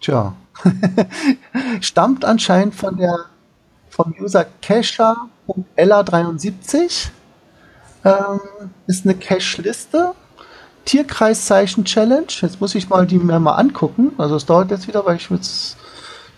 tja. 0.00 0.34
Stammt 1.80 2.24
anscheinend 2.24 2.74
von 2.74 2.96
der 2.96 3.26
vom 3.90 4.14
User 4.20 4.46
Cacher.ella73. 4.62 7.08
Ähm, 8.04 8.40
ist 8.86 9.04
eine 9.04 9.14
Cache-Liste. 9.14 10.14
Tierkreiszeichen 10.84 11.84
Challenge. 11.84 12.26
Jetzt 12.28 12.60
muss 12.60 12.74
ich 12.74 12.88
mal 12.88 13.06
die 13.06 13.18
mir 13.18 13.38
mal 13.40 13.54
angucken. 13.54 14.12
Also 14.18 14.36
es 14.36 14.46
dauert 14.46 14.70
jetzt 14.70 14.86
wieder, 14.86 15.04
weil 15.04 15.16
ich 15.16 15.28
jetzt 15.30 15.76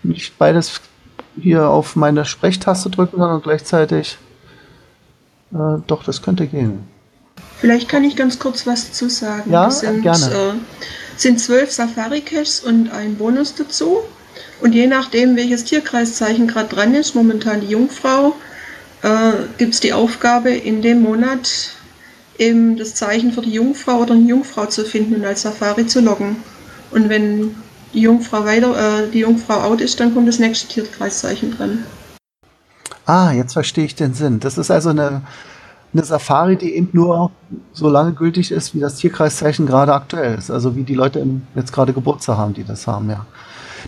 nicht 0.03 0.39
beides 0.39 0.81
hier 1.41 1.69
auf 1.69 1.95
meine 1.97 2.25
Sprechtaste 2.25 2.89
drücken 2.91 3.19
kann 3.19 3.33
und 3.33 3.43
gleichzeitig. 3.43 4.19
Äh, 5.53 5.81
doch, 5.87 6.05
das 6.05 6.23
könnte 6.23 6.47
gehen. 6.47 6.89
Vielleicht 7.59 7.89
kann 7.89 8.05
ich 8.05 8.17
ganz 8.17 8.39
kurz 8.39 8.67
was 8.67 8.93
zu 8.93 9.11
sagen. 9.11 9.51
Ja, 9.51 9.67
das 9.67 9.81
sind, 9.81 10.03
gerne. 10.03 10.27
Äh, 10.27 10.53
sind 11.21 11.41
zwölf 11.41 11.73
Safari-Caches 11.73 12.61
und 12.61 12.91
ein 12.91 13.17
Bonus 13.17 13.55
dazu. 13.55 14.01
Und 14.61 14.75
je 14.75 14.87
nachdem, 14.87 15.37
welches 15.37 15.65
Tierkreiszeichen 15.65 16.47
gerade 16.47 16.75
dran 16.75 16.95
ist, 16.95 17.15
momentan 17.15 17.61
die 17.61 17.69
Jungfrau, 17.69 18.35
äh, 19.03 19.33
gibt 19.59 19.75
es 19.75 19.81
die 19.81 19.93
Aufgabe, 19.93 20.51
in 20.51 20.83
dem 20.83 21.03
Monat 21.03 21.71
eben 22.39 22.77
das 22.77 22.95
Zeichen 22.95 23.33
für 23.33 23.43
die 23.43 23.53
Jungfrau 23.53 23.99
oder 23.99 24.15
eine 24.15 24.29
Jungfrau 24.29 24.67
zu 24.67 24.85
finden 24.85 25.17
und 25.17 25.25
als 25.25 25.43
Safari 25.43 25.87
zu 25.87 26.01
loggen. 26.01 26.37
Und 26.91 27.09
wenn 27.09 27.57
die 27.93 28.01
Jungfrau 28.01 28.45
weiter, 28.45 29.03
äh, 29.05 29.11
die 29.11 29.21
Jungfrau 29.21 29.61
out 29.61 29.81
ist, 29.81 29.99
dann 30.01 30.15
kommt 30.15 30.29
das 30.29 30.39
nächste 30.39 30.69
Tierkreiszeichen 30.69 31.57
dran. 31.57 31.85
Ah, 33.07 33.33
jetzt 33.33 33.55
verstehe 33.55 33.85
ich 33.85 33.95
den 33.95 34.15
Sinn. 34.15 34.41
Das 34.41 34.59
ist 34.59 34.71
also 34.71 34.91
eine, 34.91 35.23
eine 35.93 36.05
Safari, 36.05 36.57
die 36.57 36.75
eben 36.75 36.91
nur 36.93 37.31
so 37.73 37.89
lange 37.89 38.13
gültig 38.13 38.51
ist, 38.51 38.75
wie 38.75 38.81
das 38.81 38.97
Tierkreiszeichen 38.97 39.67
gerade 39.67 39.95
aktuell 39.95 40.37
ist. 40.37 40.51
Also 40.51 40.77
wie 40.77 40.83
die 40.83 40.95
Leute 40.95 41.25
jetzt 41.55 41.73
gerade 41.73 41.93
Geburtstag 41.93 42.37
haben, 42.37 42.55
die 42.55 42.65
das 42.65 42.87
haben, 42.87 43.09
ja. 43.11 43.27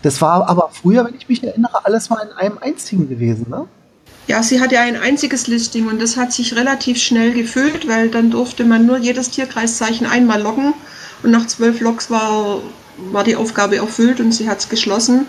Das 0.02 0.22
war 0.22 0.48
aber 0.48 0.70
früher, 0.72 1.04
wenn 1.04 1.14
ich 1.14 1.28
mich 1.28 1.42
erinnere, 1.42 1.84
alles 1.84 2.08
mal 2.10 2.22
in 2.22 2.32
einem 2.36 2.58
einzigen 2.58 3.08
gewesen, 3.08 3.46
ne? 3.50 3.66
Ja, 4.28 4.42
sie 4.42 4.60
hatte 4.60 4.78
ein 4.78 4.96
einziges 4.96 5.48
Listing 5.48 5.88
und 5.88 6.00
das 6.00 6.16
hat 6.16 6.32
sich 6.32 6.54
relativ 6.54 6.98
schnell 6.98 7.32
gefüllt, 7.32 7.88
weil 7.88 8.10
dann 8.10 8.30
durfte 8.30 8.64
man 8.64 8.86
nur 8.86 8.98
jedes 8.98 9.30
Tierkreiszeichen 9.30 10.06
einmal 10.06 10.40
loggen 10.40 10.72
und 11.22 11.32
nach 11.32 11.46
zwölf 11.48 11.80
Logs 11.80 12.10
war, 12.10 12.58
war 13.10 13.24
die 13.24 13.34
Aufgabe 13.34 13.76
erfüllt 13.76 14.20
und 14.20 14.32
sie 14.32 14.48
hat 14.48 14.60
es 14.60 14.68
geschlossen. 14.68 15.26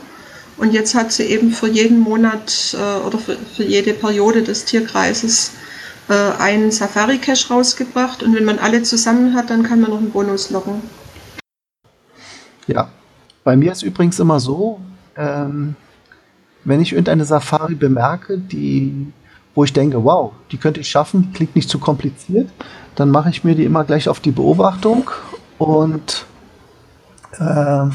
Und 0.58 0.74
jetzt 0.74 0.94
hat 0.94 1.12
sie 1.12 1.24
eben 1.24 1.51
für 1.51 1.68
jeden 1.68 2.00
Monat 2.00 2.75
äh, 2.78 3.08
oder 3.08 3.18
für, 3.18 3.38
für 3.56 3.63
jede 3.63 3.94
Periode 3.94 4.44
des 4.44 4.66
Tierkreises 4.66 5.51
äh, 6.12 6.41
einen 6.41 6.72
Safari-Cache 6.72 7.53
rausgebracht 7.53 8.22
und 8.22 8.36
wenn 8.36 8.44
man 8.44 8.60
alle 8.60 8.84
zusammen 8.84 9.34
hat, 9.34 9.50
dann 9.50 9.63
kann 9.63 9.80
man 9.80 9.91
noch 9.91 10.00
einen 10.00 10.12
Bonus 10.12 10.50
loggen. 10.50 10.82
Ja. 12.68 12.89
Bei 13.44 13.56
mir 13.56 13.72
ist 13.72 13.82
übrigens 13.82 14.20
immer 14.20 14.39
so, 14.39 14.80
ähm, 15.18 15.75
wenn 16.63 16.82
ich 16.82 16.91
irgendeine 16.91 17.25
Safari 17.25 17.75
bemerke, 17.75 18.38
die, 18.38 19.12
wo 19.56 19.63
ich 19.63 19.74
denke, 19.74 20.03
wow, 20.03 20.34
die 20.51 20.58
könnte 20.58 20.80
ich 20.82 20.89
schaffen, 20.89 21.32
klingt 21.34 21.56
nicht 21.56 21.70
zu 21.70 21.80
kompliziert, 21.80 22.50
dann 22.96 23.10
mache 23.10 23.30
ich 23.30 23.44
mir 23.44 23.56
die 23.56 23.65
immer 23.65 23.84
gleich 23.84 24.08
auf 24.10 24.20
die 24.20 24.32
Beobachtung 24.32 25.10
und 25.58 26.25
äh, 27.39 27.86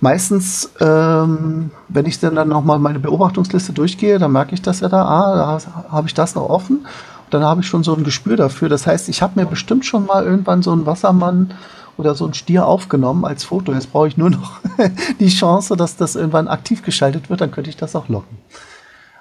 meistens, 0.00 0.70
ähm, 0.80 1.70
wenn 1.88 2.06
ich 2.06 2.18
dann, 2.18 2.36
dann 2.36 2.48
nochmal 2.48 2.78
meine 2.78 2.98
Beobachtungsliste 2.98 3.74
durchgehe, 3.74 4.18
dann 4.18 4.32
merke 4.32 4.54
ich 4.54 4.62
das 4.62 4.80
ja 4.80 4.88
da, 4.88 5.04
ah, 5.04 5.58
da 5.58 5.90
habe 5.90 6.06
ich 6.06 6.14
das 6.14 6.34
noch 6.34 6.48
offen. 6.48 6.86
Dann 7.32 7.44
habe 7.44 7.62
ich 7.62 7.66
schon 7.66 7.82
so 7.82 7.94
ein 7.94 8.04
Gespür 8.04 8.36
dafür. 8.36 8.68
Das 8.68 8.86
heißt, 8.86 9.08
ich 9.08 9.22
habe 9.22 9.40
mir 9.40 9.46
bestimmt 9.46 9.86
schon 9.86 10.04
mal 10.04 10.24
irgendwann 10.24 10.62
so 10.62 10.70
einen 10.70 10.84
Wassermann 10.84 11.54
oder 11.96 12.14
so 12.14 12.24
einen 12.24 12.34
Stier 12.34 12.66
aufgenommen 12.66 13.24
als 13.24 13.44
Foto. 13.44 13.72
Jetzt 13.72 13.90
brauche 13.90 14.08
ich 14.08 14.18
nur 14.18 14.28
noch 14.28 14.60
die 15.18 15.30
Chance, 15.30 15.74
dass 15.76 15.96
das 15.96 16.14
irgendwann 16.14 16.46
aktiv 16.46 16.82
geschaltet 16.82 17.30
wird, 17.30 17.40
dann 17.40 17.50
könnte 17.50 17.70
ich 17.70 17.76
das 17.76 17.96
auch 17.96 18.08
locken. 18.08 18.36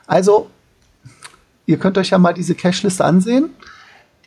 Also, 0.07 0.49
ihr 1.65 1.77
könnt 1.77 1.97
euch 1.97 2.09
ja 2.09 2.17
mal 2.17 2.33
diese 2.33 2.53
Cache-Liste 2.53 3.05
ansehen. 3.05 3.51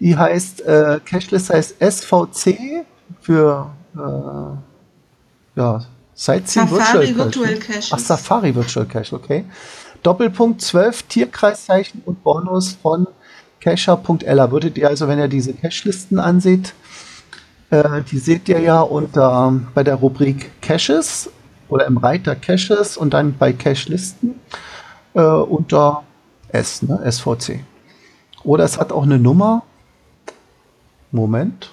Die 0.01 0.17
heißt, 0.17 0.63
äh, 0.63 1.01
Cache-Liste 1.05 1.53
heißt 1.53 1.77
SVC 1.79 2.87
für 3.21 3.71
äh, 3.95 5.59
ja, 5.61 5.85
Sightseeing 6.15 6.69
Safari 6.69 7.15
Virtual, 7.17 7.49
Virtual 7.49 7.55
Cache. 7.57 7.89
Ach, 7.93 7.99
Safari 7.99 8.55
Virtual 8.55 8.87
Cache, 8.87 9.15
okay. 9.15 9.45
Doppelpunkt 10.03 10.63
12 10.63 11.03
Tierkreiszeichen 11.03 12.01
und 12.07 12.23
Bonus 12.23 12.79
von 12.81 13.07
Cacher.ella. 13.65 14.51
Würdet 14.51 14.77
ihr 14.77 14.89
also, 14.89 15.09
wenn 15.09 15.19
ihr 15.19 15.29
diese 15.29 15.55
Cache-Listen 15.55 16.19
anseht, 16.19 16.75
äh, 17.71 18.03
die 18.03 18.19
seht 18.19 18.47
ihr 18.51 18.61
ja 18.61 18.83
unter 18.83 19.59
bei 19.75 19.83
der 19.83 19.95
Rubrik 19.95 20.53
Caches 20.61 21.31
oder 21.71 21.87
im 21.87 21.97
Reiter 21.97 22.37
Caches 22.37 22.99
und 22.99 23.15
dann 23.15 23.39
bei 23.39 23.55
Cache-Listen 23.55 24.35
äh, 25.15 25.23
unter 25.23 26.03
S, 26.49 26.83
ne? 26.83 27.01
SVC. 27.11 27.61
Oder 28.43 28.65
es 28.65 28.79
hat 28.79 28.93
auch 28.93 29.05
eine 29.05 29.19
Nummer. 29.19 29.63
Moment. 31.11 31.71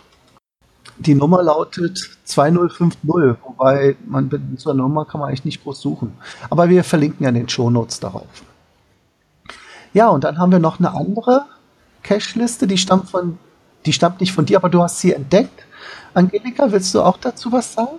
Die 0.97 1.15
Nummer 1.15 1.43
lautet 1.43 1.99
2050, 2.23 2.99
wobei 3.43 3.97
man 4.05 4.29
mit 4.29 4.61
so 4.61 4.69
einer 4.69 4.83
Nummer 4.83 5.03
kann 5.03 5.19
man 5.19 5.27
eigentlich 5.27 5.43
nicht 5.43 5.63
groß 5.63 5.81
suchen. 5.81 6.13
Aber 6.49 6.69
wir 6.69 6.85
verlinken 6.85 7.23
ja 7.23 7.29
in 7.29 7.35
den 7.35 7.49
Shownotes 7.49 7.99
darauf. 7.99 8.43
Ja, 9.93 10.07
und 10.07 10.23
dann 10.23 10.37
haben 10.37 10.53
wir 10.53 10.59
noch 10.59 10.79
eine 10.79 10.93
andere 10.93 11.47
Cache-Liste, 12.03 12.67
die 12.67 12.77
stammt 12.77 13.09
von, 13.09 13.37
die 13.85 13.93
stammt 13.93 14.21
nicht 14.21 14.33
von 14.33 14.45
dir, 14.45 14.57
aber 14.57 14.69
du 14.69 14.81
hast 14.81 14.99
sie 14.99 15.13
entdeckt. 15.13 15.65
Angelika, 16.13 16.71
willst 16.71 16.93
du 16.93 17.01
auch 17.01 17.17
dazu 17.17 17.51
was 17.51 17.73
sagen? 17.73 17.97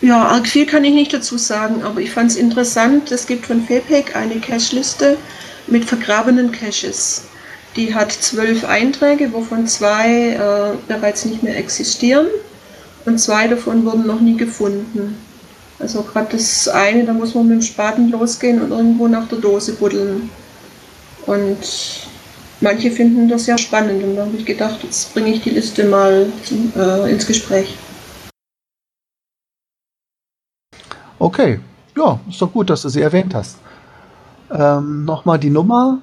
Ja, 0.00 0.26
arg 0.26 0.46
viel 0.46 0.66
kann 0.66 0.84
ich 0.84 0.92
nicht 0.92 1.12
dazu 1.12 1.38
sagen, 1.38 1.82
aber 1.82 2.00
ich 2.00 2.10
fand 2.10 2.30
es 2.30 2.36
interessant. 2.36 3.10
Es 3.10 3.26
gibt 3.26 3.46
von 3.46 3.62
Fepec 3.62 4.14
eine 4.16 4.38
Cache-Liste 4.40 5.16
mit 5.66 5.84
vergrabenen 5.84 6.52
Caches. 6.52 7.24
Die 7.76 7.94
hat 7.94 8.12
zwölf 8.12 8.64
Einträge, 8.64 9.32
wovon 9.32 9.66
zwei 9.66 10.30
äh, 10.30 10.76
bereits 10.86 11.24
nicht 11.24 11.42
mehr 11.42 11.56
existieren 11.56 12.26
und 13.04 13.18
zwei 13.18 13.48
davon 13.48 13.84
wurden 13.84 14.06
noch 14.06 14.20
nie 14.20 14.36
gefunden. 14.36 15.18
Also 15.78 16.02
gerade 16.02 16.36
das 16.36 16.68
eine, 16.68 17.04
da 17.04 17.12
muss 17.12 17.34
man 17.34 17.48
mit 17.48 17.60
dem 17.60 17.62
Spaten 17.62 18.10
losgehen 18.10 18.62
und 18.62 18.70
irgendwo 18.70 19.08
nach 19.08 19.26
der 19.28 19.38
Dose 19.38 19.72
buddeln. 19.72 20.30
Und 21.26 21.58
manche 22.64 22.90
finden 22.90 23.28
das 23.28 23.46
ja 23.46 23.56
spannend 23.56 24.02
und 24.02 24.16
da 24.16 24.26
habe 24.26 24.36
ich 24.36 24.44
gedacht, 24.44 24.82
jetzt 24.82 25.14
bringe 25.14 25.28
ich 25.28 25.42
die 25.42 25.50
Liste 25.50 25.84
mal 25.84 26.26
zum, 26.42 26.72
äh, 26.74 27.12
ins 27.12 27.26
Gespräch. 27.26 27.76
Okay, 31.20 31.60
ja, 31.96 32.18
ist 32.28 32.42
doch 32.42 32.52
gut, 32.52 32.70
dass 32.70 32.82
du 32.82 32.88
sie 32.88 33.02
erwähnt 33.02 33.34
hast. 33.34 33.58
Ähm, 34.50 35.04
Nochmal 35.04 35.38
die 35.38 35.50
Nummer. 35.50 36.00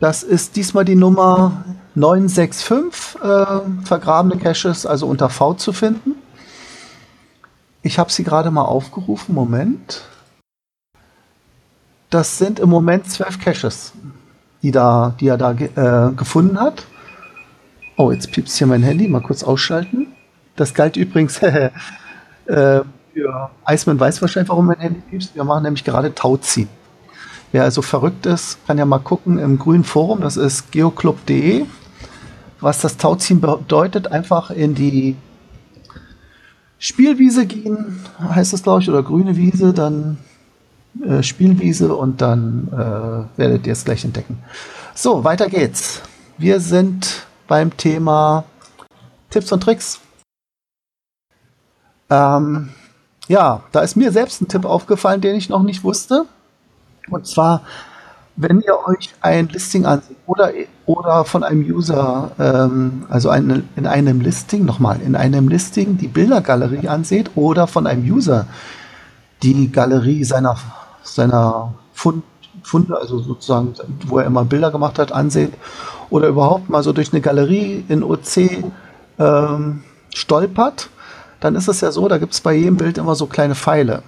Das 0.00 0.22
ist 0.22 0.56
diesmal 0.56 0.84
die 0.84 0.96
Nummer 0.96 1.64
965, 1.94 3.22
äh, 3.22 3.86
vergrabene 3.86 4.36
Caches, 4.36 4.84
also 4.84 5.06
unter 5.06 5.30
V 5.30 5.54
zu 5.54 5.72
finden. 5.72 6.16
Ich 7.82 7.98
habe 7.98 8.10
sie 8.12 8.24
gerade 8.24 8.50
mal 8.50 8.64
aufgerufen. 8.64 9.34
Moment. 9.34 10.02
Das 12.10 12.38
sind 12.38 12.58
im 12.60 12.68
Moment 12.68 13.10
zwölf 13.10 13.40
Caches, 13.40 13.92
die, 14.64 14.70
da, 14.70 15.14
die 15.20 15.28
er 15.28 15.36
da 15.36 15.52
äh, 15.52 16.12
gefunden 16.14 16.58
hat. 16.58 16.86
Oh, 17.96 18.10
jetzt 18.10 18.32
piepst 18.32 18.56
hier 18.56 18.66
mein 18.66 18.82
Handy. 18.82 19.06
Mal 19.06 19.20
kurz 19.20 19.44
ausschalten. 19.44 20.06
Das 20.56 20.72
galt 20.72 20.96
übrigens 20.96 21.38
äh, 21.42 21.70
für 22.46 23.50
Iceman 23.68 24.00
weiß 24.00 24.22
wahrscheinlich, 24.22 24.48
warum 24.48 24.66
mein 24.66 24.78
Handy 24.78 25.00
piepst. 25.00 25.36
Wir 25.36 25.44
machen 25.44 25.64
nämlich 25.64 25.84
gerade 25.84 26.14
Tauziehen. 26.14 26.68
Wer 27.52 27.62
also 27.62 27.82
verrückt 27.82 28.24
ist, 28.24 28.58
kann 28.66 28.78
ja 28.78 28.86
mal 28.86 28.98
gucken 28.98 29.38
im 29.38 29.58
grünen 29.58 29.84
Forum, 29.84 30.22
das 30.22 30.36
ist 30.36 30.72
geoclub.de, 30.72 31.66
was 32.58 32.80
das 32.80 32.96
Tauziehen 32.96 33.40
bedeutet. 33.40 34.10
Einfach 34.10 34.50
in 34.50 34.74
die 34.74 35.14
Spielwiese 36.78 37.46
gehen, 37.46 38.00
heißt 38.18 38.54
es 38.54 38.62
glaube 38.64 38.82
ich, 38.82 38.88
oder 38.88 39.02
grüne 39.02 39.36
Wiese, 39.36 39.72
dann 39.72 40.18
äh, 41.02 41.22
Spielwiese 41.22 41.94
und 41.94 42.20
dann 42.20 42.68
äh, 42.72 43.38
werdet 43.38 43.66
ihr 43.66 43.72
es 43.72 43.84
gleich 43.84 44.04
entdecken. 44.04 44.38
So, 44.94 45.24
weiter 45.24 45.48
geht's. 45.48 46.02
Wir 46.38 46.60
sind 46.60 47.26
beim 47.48 47.76
Thema 47.76 48.44
Tipps 49.30 49.50
und 49.52 49.62
Tricks. 49.62 50.00
Ähm, 52.10 52.70
ja, 53.28 53.62
da 53.72 53.80
ist 53.80 53.96
mir 53.96 54.12
selbst 54.12 54.40
ein 54.40 54.48
Tipp 54.48 54.64
aufgefallen, 54.64 55.20
den 55.20 55.34
ich 55.34 55.48
noch 55.48 55.62
nicht 55.62 55.82
wusste. 55.82 56.26
Und 57.10 57.26
zwar, 57.26 57.62
wenn 58.36 58.60
ihr 58.60 58.78
euch 58.86 59.14
ein 59.20 59.48
Listing 59.48 59.86
ansieht 59.86 60.16
oder, 60.26 60.52
oder 60.86 61.24
von 61.24 61.42
einem 61.42 61.62
User, 61.62 62.32
ähm, 62.38 63.06
also 63.08 63.30
eine, 63.30 63.64
in 63.76 63.86
einem 63.86 64.20
Listing, 64.20 64.64
nochmal, 64.64 65.00
in 65.00 65.16
einem 65.16 65.48
Listing 65.48 65.98
die 65.98 66.08
Bildergalerie 66.08 66.88
ansieht 66.88 67.30
oder 67.34 67.66
von 67.66 67.86
einem 67.86 68.04
User 68.04 68.46
die 69.42 69.70
Galerie 69.70 70.24
seiner, 70.24 70.56
seiner 71.04 71.74
Fund, 71.92 72.24
Funde, 72.62 72.96
also 72.96 73.18
sozusagen, 73.18 73.74
wo 74.06 74.18
er 74.18 74.26
immer 74.26 74.44
Bilder 74.44 74.70
gemacht 74.70 74.98
hat, 74.98 75.12
ansehen 75.12 75.52
oder 76.10 76.28
überhaupt 76.28 76.70
mal 76.70 76.82
so 76.82 76.92
durch 76.92 77.12
eine 77.12 77.20
Galerie 77.20 77.84
in 77.88 78.02
OC 78.02 78.64
ähm, 79.18 79.82
stolpert, 80.14 80.88
dann 81.40 81.56
ist 81.56 81.68
es 81.68 81.80
ja 81.80 81.90
so, 81.92 82.08
da 82.08 82.18
gibt 82.18 82.32
es 82.32 82.40
bei 82.40 82.54
jedem 82.54 82.76
Bild 82.76 82.96
immer 82.96 83.14
so 83.14 83.26
kleine 83.26 83.54
Pfeile. 83.54 84.02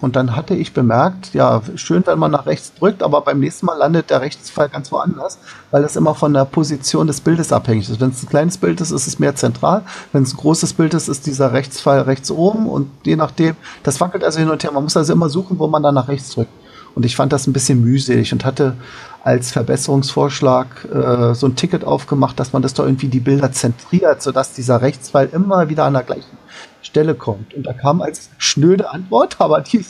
Und 0.00 0.16
dann 0.16 0.34
hatte 0.34 0.54
ich 0.54 0.72
bemerkt, 0.72 1.34
ja, 1.34 1.60
schön, 1.74 2.02
wenn 2.06 2.18
man 2.18 2.30
nach 2.30 2.46
rechts 2.46 2.72
drückt, 2.74 3.02
aber 3.02 3.20
beim 3.20 3.38
nächsten 3.40 3.66
Mal 3.66 3.76
landet 3.76 4.08
der 4.10 4.20
Rechtspfeil 4.22 4.68
ganz 4.68 4.90
woanders, 4.90 5.38
weil 5.70 5.82
das 5.82 5.96
immer 5.96 6.14
von 6.14 6.32
der 6.32 6.46
Position 6.46 7.06
des 7.06 7.20
Bildes 7.20 7.52
abhängig 7.52 7.90
ist. 7.90 8.00
Wenn 8.00 8.10
es 8.10 8.22
ein 8.22 8.28
kleines 8.28 8.56
Bild 8.56 8.80
ist, 8.80 8.90
ist 8.90 9.06
es 9.06 9.18
mehr 9.18 9.34
zentral. 9.34 9.82
Wenn 10.12 10.22
es 10.22 10.32
ein 10.32 10.38
großes 10.38 10.72
Bild 10.72 10.94
ist, 10.94 11.08
ist 11.08 11.26
dieser 11.26 11.52
Rechtspfeil 11.52 12.00
rechts 12.02 12.30
oben 12.30 12.66
und 12.66 12.90
je 13.04 13.16
nachdem, 13.16 13.56
das 13.82 14.00
wackelt 14.00 14.24
also 14.24 14.38
hin 14.38 14.48
und 14.48 14.62
her. 14.62 14.72
Man 14.72 14.84
muss 14.84 14.96
also 14.96 15.12
immer 15.12 15.28
suchen, 15.28 15.58
wo 15.58 15.66
man 15.66 15.82
dann 15.82 15.94
nach 15.94 16.08
rechts 16.08 16.30
drückt. 16.30 16.52
Und 16.94 17.04
ich 17.04 17.14
fand 17.14 17.32
das 17.32 17.46
ein 17.46 17.52
bisschen 17.52 17.82
mühselig 17.82 18.32
und 18.32 18.44
hatte 18.44 18.74
als 19.22 19.52
Verbesserungsvorschlag 19.52 20.84
äh, 20.84 21.34
so 21.34 21.46
ein 21.46 21.56
Ticket 21.56 21.84
aufgemacht, 21.84 22.40
dass 22.40 22.52
man 22.52 22.62
das 22.62 22.74
doch 22.74 22.84
irgendwie 22.84 23.08
die 23.08 23.20
Bilder 23.20 23.52
zentriert, 23.52 24.22
sodass 24.22 24.54
dieser 24.54 24.80
Rechtspfeil 24.80 25.28
immer 25.32 25.68
wieder 25.68 25.84
an 25.84 25.94
der 25.94 26.02
gleichen 26.02 26.38
Stelle 26.82 27.14
kommt. 27.14 27.54
Und 27.54 27.64
da 27.64 27.72
kam 27.72 28.00
als 28.00 28.30
schnöde 28.38 28.90
Antwort, 28.90 29.36
aber 29.40 29.60
die, 29.60 29.84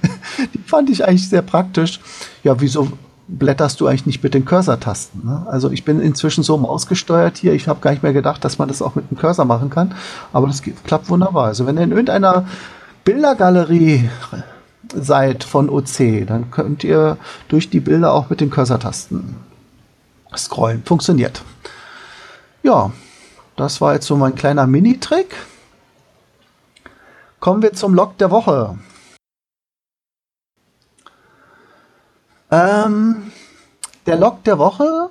die 0.54 0.58
fand 0.58 0.90
ich 0.90 1.06
eigentlich 1.06 1.28
sehr 1.28 1.42
praktisch. 1.42 2.00
Ja, 2.44 2.60
wieso 2.60 2.92
blätterst 3.28 3.80
du 3.80 3.86
eigentlich 3.86 4.06
nicht 4.06 4.22
mit 4.22 4.34
den 4.34 4.44
Cursor-Tasten? 4.44 5.24
Ne? 5.24 5.46
Also 5.48 5.70
ich 5.70 5.84
bin 5.84 6.00
inzwischen 6.00 6.44
so 6.44 6.56
mausgesteuert 6.58 7.38
hier, 7.38 7.54
ich 7.54 7.68
habe 7.68 7.80
gar 7.80 7.90
nicht 7.90 8.02
mehr 8.02 8.12
gedacht, 8.12 8.44
dass 8.44 8.58
man 8.58 8.68
das 8.68 8.82
auch 8.82 8.94
mit 8.94 9.10
dem 9.10 9.16
Cursor 9.16 9.46
machen 9.46 9.70
kann, 9.70 9.94
aber 10.32 10.46
das 10.46 10.62
klappt 10.62 11.08
wunderbar. 11.08 11.46
Also 11.46 11.66
wenn 11.66 11.76
in 11.76 11.90
irgendeiner 11.90 12.46
Bildergalerie 13.04 14.10
seid 14.96 15.44
von 15.44 15.68
OC, 15.68 16.26
dann 16.26 16.50
könnt 16.50 16.84
ihr 16.84 17.18
durch 17.48 17.70
die 17.70 17.80
Bilder 17.80 18.12
auch 18.12 18.30
mit 18.30 18.40
den 18.40 18.50
Cursor-Tasten 18.50 19.36
scrollen. 20.36 20.82
Funktioniert. 20.84 21.42
Ja, 22.62 22.90
das 23.56 23.80
war 23.80 23.94
jetzt 23.94 24.06
so 24.06 24.16
mein 24.16 24.34
kleiner 24.34 24.66
Mini-Trick. 24.66 25.34
Kommen 27.40 27.62
wir 27.62 27.72
zum 27.72 27.94
Log 27.94 28.18
der 28.18 28.30
Woche. 28.30 28.78
Ähm, 32.50 33.32
der 34.06 34.16
Log 34.16 34.44
der 34.44 34.58
Woche 34.58 35.10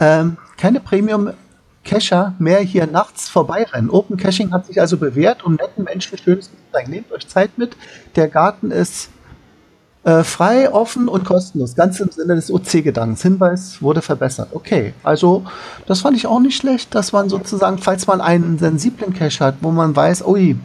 ähm, 0.00 0.38
keine 0.56 0.80
Premium-Cacher 1.82 2.34
mehr 2.38 2.60
hier 2.60 2.86
nachts 2.86 3.28
vorbeirennen. 3.28 3.90
Open 3.90 4.16
Caching 4.16 4.52
hat 4.52 4.66
sich 4.66 4.80
also 4.80 4.96
bewährt 4.96 5.44
und 5.44 5.60
netten 5.60 5.84
Menschen 5.84 6.18
schönes 6.18 6.46
zu 6.46 6.56
zeigen. 6.72 6.90
Nehmt 6.90 7.12
euch 7.12 7.26
Zeit 7.28 7.58
mit. 7.58 7.76
Der 8.16 8.28
Garten 8.28 8.70
ist 8.70 9.10
äh, 10.04 10.24
frei, 10.24 10.72
offen 10.72 11.08
und 11.08 11.24
kostenlos. 11.24 11.74
Ganz 11.74 12.00
im 12.00 12.10
Sinne 12.10 12.34
des 12.34 12.52
OC-Gedankens. 12.52 13.22
Hinweis 13.22 13.82
wurde 13.82 14.02
verbessert. 14.02 14.48
Okay, 14.52 14.94
also 15.02 15.44
das 15.86 16.00
fand 16.00 16.16
ich 16.16 16.26
auch 16.26 16.40
nicht 16.40 16.56
schlecht, 16.56 16.94
dass 16.94 17.12
man 17.12 17.28
sozusagen, 17.28 17.78
falls 17.78 18.06
man 18.06 18.20
einen 18.20 18.58
sensiblen 18.58 19.14
Cache 19.14 19.44
hat, 19.44 19.56
wo 19.60 19.70
man 19.70 19.94
weiß, 19.94 20.26
ui, 20.26 20.56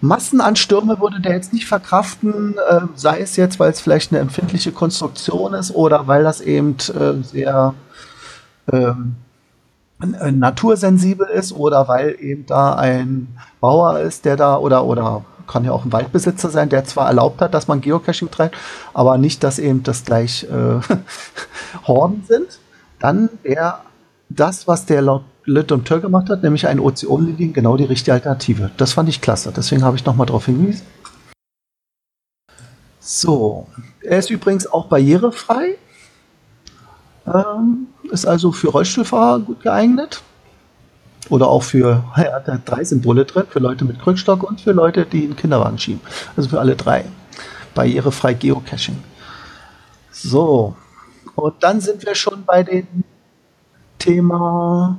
Massen 0.00 0.42
an 0.42 0.54
Stürme 0.54 1.00
würde 1.00 1.18
der 1.20 1.32
jetzt 1.32 1.54
nicht 1.54 1.66
verkraften, 1.66 2.56
äh, 2.68 2.80
sei 2.94 3.20
es 3.20 3.36
jetzt, 3.36 3.58
weil 3.58 3.70
es 3.70 3.80
vielleicht 3.80 4.12
eine 4.12 4.20
empfindliche 4.20 4.70
Konstruktion 4.70 5.54
ist 5.54 5.74
oder 5.74 6.06
weil 6.06 6.22
das 6.24 6.42
eben 6.42 6.76
äh, 6.94 7.22
sehr 7.22 7.72
ähm, 8.70 9.16
natursensibel 10.04 11.26
ist 11.28 11.52
oder 11.52 11.88
weil 11.88 12.16
eben 12.20 12.46
da 12.46 12.74
ein 12.74 13.28
Bauer 13.60 14.00
ist, 14.00 14.24
der 14.24 14.36
da 14.36 14.58
oder 14.58 14.84
oder 14.84 15.24
kann 15.46 15.64
ja 15.64 15.72
auch 15.72 15.84
ein 15.84 15.92
Waldbesitzer 15.92 16.50
sein, 16.50 16.68
der 16.68 16.84
zwar 16.84 17.08
erlaubt 17.08 17.40
hat, 17.40 17.54
dass 17.54 17.68
man 17.68 17.80
Geocaching 17.80 18.30
treibt, 18.30 18.56
aber 18.94 19.18
nicht, 19.18 19.44
dass 19.44 19.58
eben 19.58 19.82
das 19.82 20.04
gleich 20.04 20.44
äh, 20.44 20.80
Horden 21.86 22.24
sind, 22.26 22.58
dann 22.98 23.28
wäre 23.42 23.80
das, 24.28 24.66
was 24.66 24.86
der 24.86 25.02
laut 25.02 25.24
Lit 25.46 25.72
und 25.72 25.84
Tör 25.84 26.00
gemacht 26.00 26.30
hat, 26.30 26.42
nämlich 26.42 26.66
ein 26.66 26.80
Ozeonlilien, 26.80 27.52
genau 27.52 27.76
die 27.76 27.84
richtige 27.84 28.14
Alternative. 28.14 28.70
Das 28.78 28.94
fand 28.94 29.10
ich 29.10 29.20
klasse, 29.20 29.52
deswegen 29.54 29.84
habe 29.84 29.96
ich 29.96 30.06
nochmal 30.06 30.26
darauf 30.26 30.46
hingewiesen. 30.46 30.86
So, 32.98 33.66
er 34.00 34.18
ist 34.18 34.30
übrigens 34.30 34.66
auch 34.66 34.86
barrierefrei, 34.86 35.76
ähm, 37.26 37.88
ist 38.10 38.26
also 38.26 38.52
für 38.52 38.68
Rollstuhlfahrer 38.68 39.40
gut 39.40 39.62
geeignet. 39.62 40.22
Oder 41.30 41.48
auch 41.48 41.62
für, 41.62 42.04
er 42.16 42.34
hat 42.34 42.62
drei 42.64 42.84
Symbole 42.84 43.24
drin, 43.24 43.44
für 43.48 43.58
Leute 43.58 43.84
mit 43.84 44.00
Krückstock 44.00 44.42
und 44.42 44.60
für 44.60 44.72
Leute, 44.72 45.06
die 45.06 45.24
einen 45.24 45.36
Kinderwagen 45.36 45.78
schieben. 45.78 46.00
Also 46.36 46.50
für 46.50 46.60
alle 46.60 46.76
drei. 46.76 47.04
Barrierefrei 47.74 48.34
Geocaching. 48.34 48.96
So. 50.10 50.76
Und 51.34 51.62
dann 51.62 51.80
sind 51.80 52.04
wir 52.04 52.14
schon 52.14 52.44
bei 52.44 52.62
dem 52.62 52.86
Thema. 53.98 54.98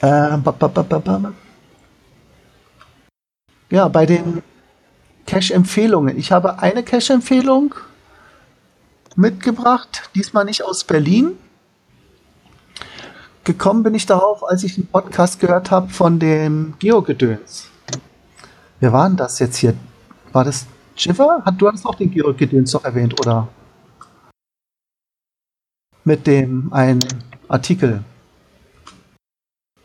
Äh, 0.00 0.38
ja, 3.70 3.88
bei 3.88 4.06
den 4.06 4.42
Cache-Empfehlungen. 5.26 6.18
Ich 6.18 6.32
habe 6.32 6.60
eine 6.60 6.82
Cache-Empfehlung 6.82 7.74
mitgebracht, 9.16 10.10
diesmal 10.14 10.44
nicht 10.44 10.64
aus 10.64 10.84
Berlin, 10.84 11.32
gekommen 13.44 13.82
bin 13.82 13.94
ich 13.94 14.06
darauf, 14.06 14.44
als 14.48 14.64
ich 14.64 14.76
einen 14.76 14.86
Podcast 14.86 15.40
gehört 15.40 15.70
habe 15.70 15.88
von 15.88 16.18
dem 16.18 16.74
Geogedöns. 16.78 17.68
Wer 18.80 18.92
war 18.92 19.08
denn 19.08 19.16
das 19.16 19.38
jetzt 19.38 19.56
hier? 19.56 19.74
War 20.32 20.44
das 20.44 20.66
Schiffer? 20.96 21.42
Hat, 21.44 21.60
du 21.60 21.68
hattest 21.68 21.86
auch 21.86 21.94
den 21.94 22.10
Geogedöns 22.10 22.72
doch 22.72 22.84
erwähnt, 22.84 23.18
oder? 23.20 23.48
Mit 26.04 26.26
dem 26.26 26.72
einen 26.72 27.00
Artikel. 27.48 28.04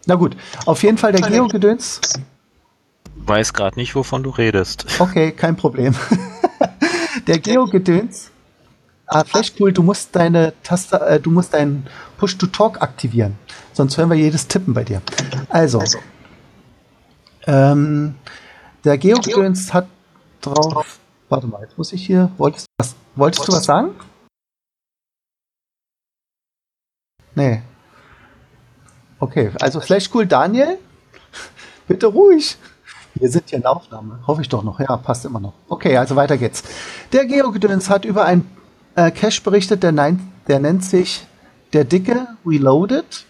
Na 0.06 0.16
gut, 0.16 0.38
auf 0.66 0.84
jeden 0.84 0.98
Fall 0.98 1.12
der 1.12 1.28
Geogedöns. 1.28 2.00
Weiß 3.16 3.54
gerade 3.54 3.80
nicht, 3.80 3.96
wovon 3.96 4.24
du 4.24 4.30
redest. 4.30 4.86
Okay, 5.00 5.32
kein 5.32 5.56
Problem. 5.56 5.96
der 7.28 7.40
Geogedöns 7.40 8.30
Ah, 9.08 9.24
Flashpool, 9.24 9.72
du 9.72 9.84
musst 9.84 10.16
deine 10.16 10.54
Taste, 10.64 11.00
äh, 11.00 11.20
du 11.20 11.30
musst 11.30 11.54
deinen 11.54 11.86
Push-to-Talk 12.18 12.82
aktivieren. 12.82 13.38
Sonst 13.74 13.98
hören 13.98 14.10
wir 14.10 14.18
jedes 14.18 14.48
Tippen 14.48 14.74
bei 14.74 14.84
dir. 14.84 15.02
Also, 15.50 15.80
also. 15.80 16.00
Ähm, 17.46 18.16
der 18.84 18.98
Geogedöns 18.98 19.74
hat 19.74 19.88
drauf. 20.42 21.00
Warte 21.30 21.48
mal, 21.48 21.62
jetzt 21.62 21.78
muss 21.78 21.94
ich 21.94 22.06
hier. 22.06 22.32
Wolltest, 22.38 22.66
was, 22.80 22.96
wolltest 23.16 23.48
du 23.48 23.52
was 23.52 23.66
sagen? 23.66 23.92
Nee. 27.36 27.62
Okay, 29.20 29.52
also 29.62 29.82
Flashcool 29.82 30.26
Daniel, 30.26 30.78
bitte 31.88 32.08
ruhig. 32.08 32.58
Wir 33.16 33.30
sind 33.30 33.50
hier 33.50 33.58
in 33.58 33.62
der 33.62 33.72
Aufnahme. 33.72 34.20
Hoffe 34.28 34.42
ich 34.42 34.50
doch 34.50 34.64
noch. 34.64 34.80
Ja, 34.80 34.98
passt 34.98 35.26
immer 35.26 35.40
noch. 35.40 35.54
Okay, 35.70 35.96
also 35.96 36.16
weiter 36.16 36.38
geht's. 36.38 36.64
Der 37.14 37.26
Geogedöns 37.26 37.90
hat 37.90 38.04
über 38.04 38.26
ein 38.26 38.46
äh, 38.96 39.12
Cache 39.12 39.42
berichtet, 39.42 39.84
der, 39.84 39.92
nein, 39.92 40.32
der 40.48 40.60
nennt 40.60 40.84
sich 40.84 41.28
der 41.74 41.84
Dicke 41.84 42.28
Reloaded 42.46 43.26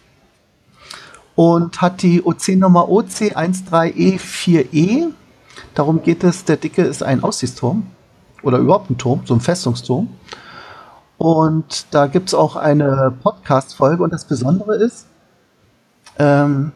und 1.35 1.81
hat 1.81 2.01
die 2.01 2.23
OC-Nummer 2.23 2.85
OC13E4E. 2.85 5.07
Darum 5.73 6.03
geht 6.03 6.23
es, 6.23 6.45
der 6.45 6.55
Dicke 6.57 6.83
ist 6.83 7.03
ein 7.03 7.23
Aussichtsturm 7.23 7.87
oder 8.43 8.59
überhaupt 8.59 8.89
ein 8.89 8.97
Turm, 8.97 9.21
so 9.25 9.33
ein 9.33 9.41
Festungsturm. 9.41 10.07
Und 11.17 11.87
da 11.91 12.07
gibt 12.07 12.29
es 12.29 12.33
auch 12.33 12.55
eine 12.55 13.13
Podcast-Folge 13.23 14.03
und 14.03 14.13
das 14.13 14.25
Besondere 14.25 14.75
ist, 14.75 15.07
ähm, 16.19 16.71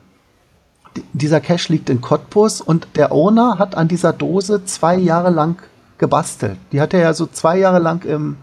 dieser 1.14 1.40
Cache 1.40 1.72
liegt 1.72 1.90
in 1.90 2.02
Cottbus 2.02 2.62
und 2.62 2.88
der 2.96 3.12
Owner 3.12 3.60
hat 3.60 3.76
an 3.76 3.88
dieser 3.88 4.12
Dose 4.12 4.66
zwei 4.66 4.96
Jahre 4.96 5.30
lang 5.30 5.62
gebastelt. 5.98 6.58
Die 6.72 6.82
hat 6.82 6.94
er 6.94 7.02
ja 7.02 7.14
so 7.14 7.28
zwei 7.28 7.58
Jahre 7.58 7.80
lang 7.80 8.04
im, 8.06 8.38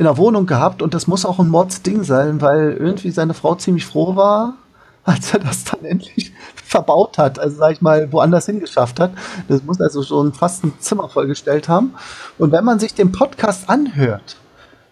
in 0.00 0.04
der 0.04 0.16
Wohnung 0.16 0.46
gehabt 0.46 0.80
und 0.80 0.94
das 0.94 1.06
muss 1.06 1.26
auch 1.26 1.38
ein 1.40 1.50
Mordsding 1.50 2.04
sein, 2.04 2.40
weil 2.40 2.72
irgendwie 2.72 3.10
seine 3.10 3.34
Frau 3.34 3.54
ziemlich 3.56 3.84
froh 3.84 4.16
war, 4.16 4.54
als 5.04 5.34
er 5.34 5.40
das 5.40 5.64
dann 5.64 5.84
endlich 5.84 6.32
verbaut 6.54 7.18
hat, 7.18 7.38
also 7.38 7.58
sag 7.58 7.72
ich 7.72 7.82
mal, 7.82 8.10
woanders 8.10 8.46
hingeschafft 8.46 8.98
hat. 8.98 9.12
Das 9.48 9.62
muss 9.62 9.78
also 9.78 10.02
schon 10.02 10.32
fast 10.32 10.64
ein 10.64 10.72
Zimmer 10.78 11.10
vollgestellt 11.10 11.68
haben. 11.68 11.92
Und 12.38 12.50
wenn 12.50 12.64
man 12.64 12.78
sich 12.78 12.94
den 12.94 13.12
Podcast 13.12 13.68
anhört, 13.68 14.38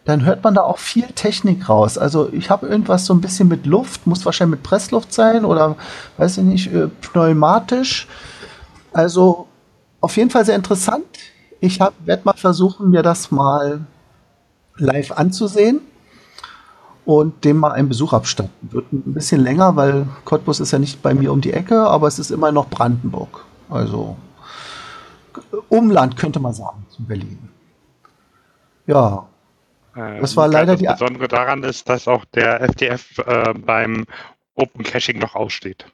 dann 0.04 0.26
hört 0.26 0.44
man 0.44 0.52
da 0.52 0.60
auch 0.60 0.76
viel 0.76 1.06
Technik 1.06 1.70
raus. 1.70 1.96
Also 1.96 2.28
ich 2.30 2.50
habe 2.50 2.66
irgendwas 2.66 3.06
so 3.06 3.14
ein 3.14 3.22
bisschen 3.22 3.48
mit 3.48 3.64
Luft, 3.64 4.06
muss 4.06 4.26
wahrscheinlich 4.26 4.58
mit 4.58 4.62
Pressluft 4.62 5.14
sein 5.14 5.46
oder 5.46 5.76
weiß 6.18 6.36
ich 6.36 6.44
nicht, 6.44 6.74
äh, 6.74 6.88
pneumatisch. 6.88 8.08
Also 8.92 9.46
auf 10.02 10.18
jeden 10.18 10.28
Fall 10.28 10.44
sehr 10.44 10.56
interessant. 10.56 11.06
Ich 11.60 11.80
werde 11.80 12.22
mal 12.24 12.36
versuchen, 12.36 12.90
mir 12.90 13.02
das 13.02 13.30
mal 13.30 13.80
live 14.78 15.12
anzusehen 15.12 15.80
und 17.04 17.44
dem 17.44 17.58
mal 17.58 17.72
einen 17.72 17.88
Besuch 17.88 18.12
abstatten. 18.12 18.52
Wird 18.62 18.92
ein 18.92 19.14
bisschen 19.14 19.40
länger, 19.40 19.76
weil 19.76 20.06
Cottbus 20.24 20.60
ist 20.60 20.72
ja 20.72 20.78
nicht 20.78 21.02
bei 21.02 21.14
mir 21.14 21.32
um 21.32 21.40
die 21.40 21.52
Ecke, 21.52 21.80
aber 21.80 22.06
es 22.06 22.18
ist 22.18 22.30
immer 22.30 22.52
noch 22.52 22.68
Brandenburg. 22.68 23.44
Also 23.70 24.16
Umland 25.68 26.16
könnte 26.16 26.40
man 26.40 26.54
sagen 26.54 26.86
zu 26.90 27.04
Berlin. 27.04 27.50
Ja, 28.86 29.26
das 29.94 30.36
war 30.36 30.48
leider 30.48 30.72
das 30.72 30.80
die. 30.80 30.86
Das 30.86 30.98
Besondere 30.98 31.28
daran 31.28 31.62
ist, 31.64 31.88
dass 31.88 32.06
auch 32.06 32.24
der 32.26 32.60
FDF 32.60 33.18
äh, 33.18 33.54
beim 33.54 34.04
Open 34.54 34.84
Caching 34.84 35.18
noch 35.18 35.34
aussteht. 35.34 35.86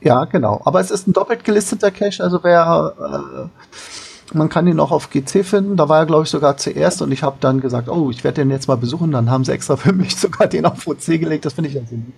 Ja, 0.00 0.24
genau. 0.26 0.60
Aber 0.64 0.80
es 0.80 0.90
ist 0.90 1.06
ein 1.06 1.12
doppelt 1.12 1.44
gelisteter 1.44 1.90
Cache, 1.90 2.22
also 2.22 2.42
wer. 2.42 2.92
Äh, 2.98 4.03
man 4.32 4.48
kann 4.48 4.66
ihn 4.66 4.80
auch 4.80 4.90
auf 4.90 5.10
GC 5.10 5.44
finden. 5.44 5.76
Da 5.76 5.88
war 5.88 5.98
er, 5.98 6.06
glaube 6.06 6.24
ich, 6.24 6.30
sogar 6.30 6.56
zuerst 6.56 7.02
und 7.02 7.12
ich 7.12 7.22
habe 7.22 7.36
dann 7.40 7.60
gesagt, 7.60 7.88
oh, 7.88 8.10
ich 8.10 8.24
werde 8.24 8.42
den 8.42 8.50
jetzt 8.50 8.68
mal 8.68 8.76
besuchen. 8.76 9.10
Dann 9.12 9.30
haben 9.30 9.44
sie 9.44 9.52
extra 9.52 9.76
für 9.78 9.92
mich 9.92 10.16
sogar 10.16 10.46
den 10.46 10.66
auf 10.66 10.86
OC 10.86 11.06
gelegt. 11.06 11.44
Das 11.44 11.52
finde 11.54 11.70
ich 11.70 11.78
also 11.78 11.94
lieb. 11.94 12.14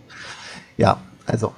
Ja, 0.77 0.99
also 1.27 1.53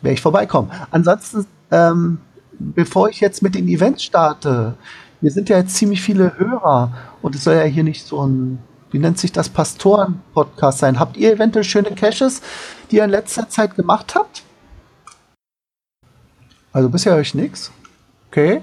werde 0.00 0.14
ich 0.14 0.22
vorbeikommen. 0.22 0.70
Ansonsten, 0.90 1.46
ähm, 1.70 2.18
bevor 2.58 3.08
ich 3.08 3.20
jetzt 3.20 3.42
mit 3.42 3.54
den 3.54 3.68
Events 3.68 4.02
starte, 4.02 4.74
wir 5.20 5.30
sind 5.30 5.48
ja 5.48 5.58
jetzt 5.58 5.76
ziemlich 5.76 6.02
viele 6.02 6.36
Hörer 6.36 6.92
und 7.22 7.36
es 7.36 7.44
soll 7.44 7.54
ja 7.54 7.62
hier 7.62 7.84
nicht 7.84 8.04
so 8.04 8.26
ein 8.26 8.58
wie 8.92 8.98
nennt 8.98 9.18
sich 9.18 9.32
das, 9.32 9.48
Pastoren-Podcast 9.48 10.78
sein. 10.78 10.98
Habt 10.98 11.16
ihr 11.16 11.32
eventuell 11.32 11.64
schöne 11.64 11.92
Caches, 11.92 12.42
die 12.90 12.96
ihr 12.96 13.04
in 13.04 13.10
letzter 13.10 13.48
Zeit 13.48 13.74
gemacht 13.74 14.14
habt? 14.14 14.42
Also 16.72 16.88
bisher 16.88 17.16
euch 17.16 17.34
nichts. 17.34 17.72
Okay. 18.28 18.62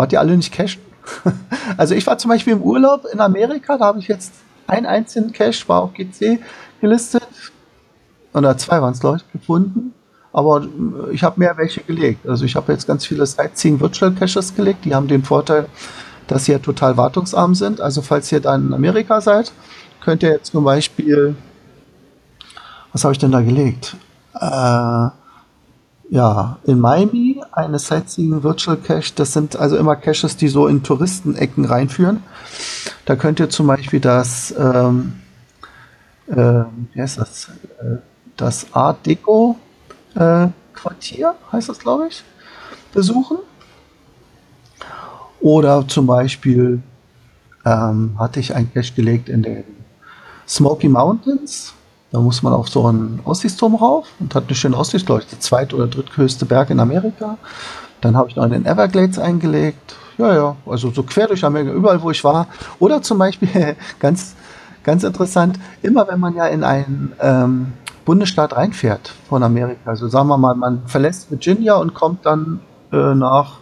Wart 0.00 0.14
ihr 0.14 0.20
alle 0.20 0.34
nicht 0.34 0.50
cachen? 0.50 0.80
also 1.76 1.94
ich 1.94 2.06
war 2.06 2.16
zum 2.16 2.30
Beispiel 2.30 2.54
im 2.54 2.62
Urlaub 2.62 3.04
in 3.12 3.20
Amerika, 3.20 3.76
da 3.76 3.84
habe 3.84 3.98
ich 3.98 4.08
jetzt 4.08 4.32
einen 4.66 4.86
einzigen 4.86 5.30
Cache, 5.30 5.68
war 5.68 5.82
auf 5.82 5.92
GC 5.92 6.38
gelistet. 6.80 7.28
Oder 8.32 8.56
zwei 8.56 8.80
waren 8.80 8.94
es, 8.94 9.00
glaube 9.00 9.18
ich, 9.18 9.30
gefunden. 9.30 9.92
Aber 10.32 10.62
äh, 10.62 11.12
ich 11.12 11.22
habe 11.22 11.38
mehr 11.38 11.54
welche 11.58 11.82
gelegt. 11.82 12.26
Also 12.26 12.46
ich 12.46 12.56
habe 12.56 12.72
jetzt 12.72 12.86
ganz 12.86 13.04
viele 13.04 13.26
Sightseeing 13.26 13.78
Virtual 13.78 14.10
Caches 14.12 14.54
gelegt. 14.54 14.86
Die 14.86 14.94
haben 14.94 15.06
den 15.06 15.22
Vorteil, 15.22 15.66
dass 16.28 16.46
sie 16.46 16.52
ja 16.52 16.60
total 16.60 16.96
wartungsarm 16.96 17.54
sind. 17.54 17.82
Also 17.82 18.00
falls 18.00 18.32
ihr 18.32 18.40
dann 18.40 18.68
in 18.68 18.72
Amerika 18.72 19.20
seid, 19.20 19.52
könnt 20.00 20.22
ihr 20.22 20.30
jetzt 20.30 20.52
zum 20.52 20.64
Beispiel, 20.64 21.34
was 22.94 23.04
habe 23.04 23.12
ich 23.12 23.18
denn 23.18 23.32
da 23.32 23.42
gelegt? 23.42 23.96
Äh, 24.34 25.10
ja, 26.08 26.58
in 26.64 26.80
Miami 26.80 27.39
eine 27.52 27.78
Sightseeing 27.78 28.42
Virtual 28.42 28.76
Cache. 28.76 29.12
Das 29.14 29.32
sind 29.32 29.56
also 29.56 29.76
immer 29.76 29.96
Caches, 29.96 30.36
die 30.36 30.48
so 30.48 30.66
in 30.66 30.82
Touristenecken 30.82 31.64
reinführen. 31.64 32.22
Da 33.04 33.16
könnt 33.16 33.40
ihr 33.40 33.50
zum 33.50 33.66
Beispiel 33.66 34.00
das, 34.00 34.54
ähm, 34.58 35.14
äh, 36.28 36.34
wie 36.92 37.00
heißt 37.00 37.18
das? 37.18 37.48
Äh, 37.80 37.96
das 38.36 38.72
Art 38.72 39.04
Deco 39.04 39.56
äh, 40.14 40.48
Quartier 40.72 41.34
heißt 41.52 41.68
das, 41.68 41.78
glaube 41.78 42.08
ich, 42.08 42.22
besuchen. 42.92 43.38
Oder 45.40 45.86
zum 45.88 46.06
Beispiel 46.06 46.82
ähm, 47.64 48.16
hatte 48.18 48.40
ich 48.40 48.54
ein 48.54 48.72
Cache 48.72 48.94
gelegt 48.94 49.28
in 49.28 49.42
den 49.42 49.64
Smoky 50.46 50.88
Mountains. 50.88 51.74
Da 52.12 52.18
muss 52.18 52.42
man 52.42 52.52
auf 52.52 52.68
so 52.68 52.86
einen 52.86 53.20
Aussichtsturm 53.24 53.76
rauf 53.76 54.06
und 54.18 54.34
hat 54.34 54.44
eine 54.48 54.56
schöne 54.56 54.76
Aussicht, 54.76 55.06
glaube 55.06 55.22
ich, 55.22 55.28
der 55.28 55.40
zweit- 55.40 55.72
oder 55.72 55.86
dritthöchste 55.86 56.44
Berg 56.44 56.70
in 56.70 56.80
Amerika. 56.80 57.38
Dann 58.00 58.16
habe 58.16 58.28
ich 58.28 58.36
noch 58.36 58.44
in 58.44 58.50
den 58.50 58.66
Everglades 58.66 59.18
eingelegt. 59.18 59.94
Ja, 60.18 60.34
ja, 60.34 60.56
also 60.66 60.90
so 60.90 61.02
quer 61.02 61.28
durch 61.28 61.44
Amerika, 61.44 61.72
überall, 61.72 62.02
wo 62.02 62.10
ich 62.10 62.22
war. 62.24 62.48
Oder 62.78 63.00
zum 63.00 63.18
Beispiel, 63.18 63.76
ganz, 64.00 64.34
ganz 64.82 65.04
interessant, 65.04 65.58
immer 65.82 66.08
wenn 66.08 66.18
man 66.18 66.34
ja 66.34 66.46
in 66.46 66.64
einen 66.64 67.12
ähm, 67.20 67.72
Bundesstaat 68.04 68.56
reinfährt 68.56 69.12
von 69.28 69.42
Amerika, 69.42 69.90
also 69.90 70.08
sagen 70.08 70.28
wir 70.28 70.36
mal, 70.36 70.56
man 70.56 70.82
verlässt 70.86 71.30
Virginia 71.30 71.74
und 71.76 71.94
kommt 71.94 72.26
dann 72.26 72.60
äh, 72.92 73.14
nach 73.14 73.60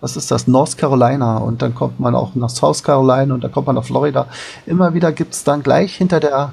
was 0.00 0.16
ist 0.16 0.30
das, 0.30 0.46
North 0.46 0.78
Carolina 0.78 1.38
und 1.38 1.60
dann 1.60 1.74
kommt 1.74 1.98
man 1.98 2.14
auch 2.14 2.34
nach 2.34 2.50
South 2.50 2.84
Carolina 2.84 3.34
und 3.34 3.42
dann 3.42 3.50
kommt 3.50 3.66
man 3.66 3.74
nach 3.74 3.84
Florida. 3.84 4.26
Immer 4.64 4.94
wieder 4.94 5.10
gibt 5.10 5.34
es 5.34 5.42
dann 5.42 5.62
gleich 5.62 5.96
hinter 5.96 6.20
der 6.20 6.52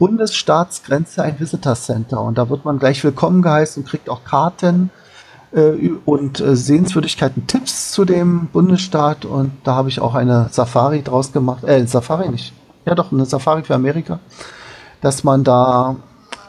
Bundesstaatsgrenze 0.00 1.22
ein 1.22 1.38
Visitor 1.38 1.74
Center 1.74 2.22
und 2.22 2.38
da 2.38 2.48
wird 2.48 2.64
man 2.64 2.78
gleich 2.78 3.04
willkommen 3.04 3.42
geheißen 3.42 3.82
und 3.82 3.88
kriegt 3.88 4.08
auch 4.08 4.24
Karten 4.24 4.90
äh, 5.52 5.90
und 6.06 6.40
äh, 6.40 6.56
Sehenswürdigkeiten, 6.56 7.46
Tipps 7.46 7.92
zu 7.92 8.06
dem 8.06 8.46
Bundesstaat 8.46 9.26
und 9.26 9.52
da 9.62 9.74
habe 9.74 9.90
ich 9.90 10.00
auch 10.00 10.14
eine 10.14 10.48
Safari 10.50 11.02
draus 11.02 11.32
gemacht, 11.32 11.64
äh, 11.64 11.86
Safari 11.86 12.30
nicht, 12.30 12.54
ja 12.86 12.94
doch, 12.94 13.12
eine 13.12 13.26
Safari 13.26 13.62
für 13.62 13.74
Amerika, 13.74 14.20
dass 15.02 15.22
man 15.22 15.44
da 15.44 15.96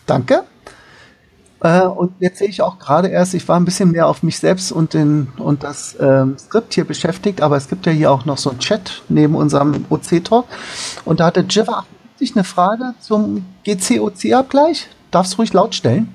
Danke. 0.07 0.44
Äh, 1.62 1.87
und 1.87 2.12
jetzt 2.18 2.38
sehe 2.38 2.48
ich 2.48 2.61
auch 2.61 2.79
gerade 2.79 3.09
erst, 3.09 3.35
ich 3.35 3.46
war 3.48 3.59
ein 3.59 3.64
bisschen 3.64 3.92
mehr 3.92 4.09
auf 4.09 4.22
mich 4.22 4.38
selbst 4.38 4.72
und, 4.72 4.94
den, 4.94 5.29
und 5.37 5.62
das 5.62 5.96
ähm, 6.01 6.37
Skript 6.37 6.75
hier 6.75 6.85
beschäftigt, 6.85 7.40
aber 7.40 7.57
es 7.57 7.68
gibt 7.68 7.87
ja 7.87 7.92
hier 7.92 8.11
auch 8.11 8.25
noch 8.25 8.38
so 8.38 8.51
einen 8.51 8.59
Chat 8.59 9.03
neben 9.09 9.37
unserem 9.37 9.85
OC-Talk. 9.88 10.46
Und 11.05 11.20
da 11.20 11.27
hatte 11.27 11.46
Jiva 11.48 11.85
eine 12.35 12.44
Frage 12.44 12.94
zum 13.01 13.44
GC-OC-Abgleich. 13.64 14.88
Darfst 15.11 15.33
du 15.33 15.38
ruhig 15.38 15.53
laut 15.53 15.75
stellen? 15.75 16.14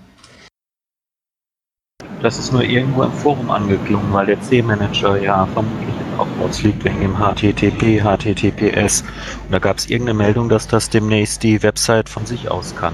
Das 2.22 2.40
ist 2.40 2.52
nur 2.52 2.64
irgendwo 2.64 3.04
im 3.04 3.12
Forum 3.12 3.52
angeklungen, 3.52 4.12
weil 4.14 4.26
der 4.26 4.42
C-Manager 4.42 5.22
ja 5.22 5.46
vermutlich 5.54 5.90
jetzt 5.90 6.20
auch 6.20 6.28
rausfliegt 6.42 6.84
wegen 6.86 7.02
dem 7.02 7.18
HTTP, 7.18 8.02
HTTPS. 8.02 9.02
Und 9.02 9.52
da 9.52 9.60
gab 9.60 9.78
es 9.78 9.90
irgendeine 9.90 10.18
Meldung, 10.18 10.50
dass 10.50 10.68
das 10.68 10.90
demnächst 10.90 11.44
die 11.44 11.62
Website 11.62 12.10
von 12.10 12.26
sich 12.26 12.50
aus 12.50 12.76
kann. 12.76 12.94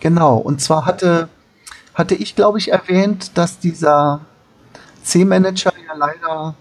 Genau, 0.00 0.36
und 0.38 0.60
zwar 0.60 0.86
hatte, 0.86 1.28
hatte 1.96 2.14
ich, 2.14 2.36
glaube 2.36 2.58
ich, 2.58 2.70
erwähnt, 2.70 3.36
dass 3.38 3.58
dieser 3.58 4.20
C-Manager 5.02 5.72
ja 5.88 5.94
leider, 5.96 6.54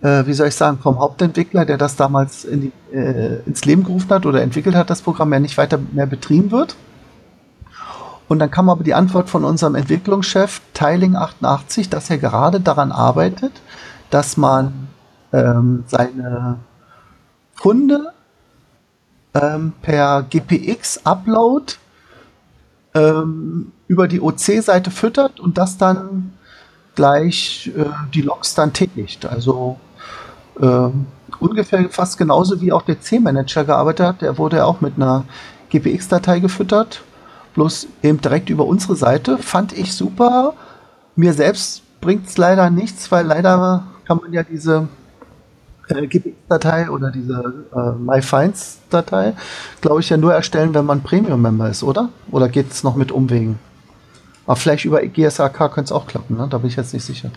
äh, 0.00 0.26
wie 0.26 0.32
soll 0.32 0.48
ich 0.48 0.54
sagen, 0.54 0.78
vom 0.78 0.98
Hauptentwickler, 0.98 1.66
der 1.66 1.76
das 1.76 1.96
damals 1.96 2.46
in 2.46 2.62
die, 2.62 2.72
äh, 2.96 3.42
ins 3.44 3.66
Leben 3.66 3.84
gerufen 3.84 4.08
hat 4.08 4.24
oder 4.24 4.40
entwickelt 4.40 4.74
hat, 4.74 4.88
das 4.88 5.02
Programm 5.02 5.32
ja 5.34 5.40
nicht 5.40 5.58
weiter 5.58 5.78
mehr 5.92 6.06
betrieben 6.06 6.50
wird. 6.50 6.74
Und 8.28 8.38
dann 8.38 8.50
kam 8.50 8.70
aber 8.70 8.82
die 8.82 8.94
Antwort 8.94 9.28
von 9.28 9.44
unserem 9.44 9.74
Entwicklungschef 9.74 10.62
Tiling88, 10.74 11.90
dass 11.90 12.08
er 12.08 12.16
gerade 12.16 12.60
daran 12.60 12.92
arbeitet, 12.92 13.52
dass 14.08 14.38
man 14.38 14.88
ähm, 15.34 15.84
seine 15.86 16.60
Funde 17.52 18.14
ähm, 19.34 19.74
per 19.82 20.22
GPX-Upload 20.22 21.74
ähm, 22.94 23.72
über 23.90 24.06
die 24.06 24.20
OC-Seite 24.20 24.92
füttert 24.92 25.40
und 25.40 25.58
das 25.58 25.76
dann 25.76 26.32
gleich 26.94 27.72
äh, 27.76 27.86
die 28.14 28.22
Logs 28.22 28.54
dann 28.54 28.72
tätigt. 28.72 29.26
Also 29.26 29.80
äh, 30.60 30.88
ungefähr 31.40 31.88
fast 31.90 32.16
genauso 32.16 32.60
wie 32.60 32.70
auch 32.70 32.82
der 32.82 33.00
C-Manager 33.00 33.64
gearbeitet 33.64 34.06
hat. 34.06 34.22
Der 34.22 34.38
wurde 34.38 34.58
ja 34.58 34.64
auch 34.64 34.80
mit 34.80 34.94
einer 34.94 35.24
GPX-Datei 35.70 36.38
gefüttert, 36.38 37.02
bloß 37.54 37.88
eben 38.04 38.20
direkt 38.20 38.48
über 38.48 38.64
unsere 38.64 38.94
Seite. 38.94 39.38
Fand 39.38 39.72
ich 39.72 39.92
super. 39.92 40.54
Mir 41.16 41.32
selbst 41.32 41.82
bringt 42.00 42.28
es 42.28 42.38
leider 42.38 42.70
nichts, 42.70 43.10
weil 43.10 43.26
leider 43.26 43.82
kann 44.04 44.18
man 44.18 44.32
ja 44.32 44.44
diese 44.44 44.86
äh, 45.88 46.06
GPX-Datei 46.06 46.88
oder 46.90 47.10
diese 47.10 47.64
äh, 47.74 47.90
MyFinds-Datei, 47.98 49.34
glaube 49.80 49.98
ich, 49.98 50.10
ja 50.10 50.16
nur 50.16 50.32
erstellen, 50.32 50.74
wenn 50.74 50.86
man 50.86 51.02
Premium-Member 51.02 51.70
ist, 51.70 51.82
oder? 51.82 52.10
Oder 52.30 52.48
geht 52.48 52.70
es 52.70 52.84
noch 52.84 52.94
mit 52.94 53.10
Umwegen? 53.10 53.58
Aber 54.46 54.56
vielleicht 54.56 54.84
über 54.84 55.00
GSAK 55.00 55.58
könnte 55.72 55.84
es 55.84 55.92
auch 55.92 56.06
klappen, 56.06 56.36
ne? 56.36 56.46
da 56.50 56.58
bin 56.58 56.68
ich 56.68 56.76
jetzt 56.76 56.92
nicht 56.92 57.04
sicher. 57.04 57.30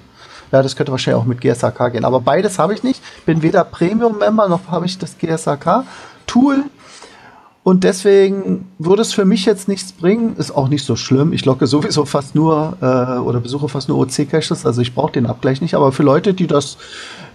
Ja, 0.51 0.61
das 0.61 0.75
könnte 0.75 0.91
wahrscheinlich 0.91 1.21
auch 1.21 1.25
mit 1.25 1.41
GSAK 1.41 1.93
gehen. 1.93 2.05
Aber 2.05 2.21
beides 2.21 2.59
habe 2.59 2.73
ich 2.73 2.83
nicht. 2.83 3.01
Bin 3.25 3.41
weder 3.41 3.63
Premium-Member 3.63 4.47
noch 4.47 4.67
habe 4.69 4.85
ich 4.85 4.97
das 4.99 5.17
GSAK-Tool. 5.17 6.65
Und 7.63 7.85
deswegen 7.85 8.67
würde 8.77 9.01
es 9.01 9.13
für 9.13 9.25
mich 9.25 9.45
jetzt 9.45 9.67
nichts 9.67 9.93
bringen. 9.93 10.35
Ist 10.35 10.51
auch 10.51 10.67
nicht 10.67 10.85
so 10.85 10.95
schlimm. 10.95 11.33
Ich 11.33 11.45
locke 11.45 11.65
sowieso 11.65 12.05
fast 12.05 12.35
nur 12.35 12.77
äh, 12.81 13.19
oder 13.19 13.39
besuche 13.39 13.69
fast 13.69 13.89
nur 13.89 13.97
OC-Caches. 13.99 14.65
Also 14.65 14.81
ich 14.81 14.93
brauche 14.93 15.13
den 15.13 15.25
Abgleich 15.25 15.61
nicht. 15.61 15.73
Aber 15.73 15.91
für 15.91 16.03
Leute, 16.03 16.33
die 16.33 16.45
das, 16.45 16.77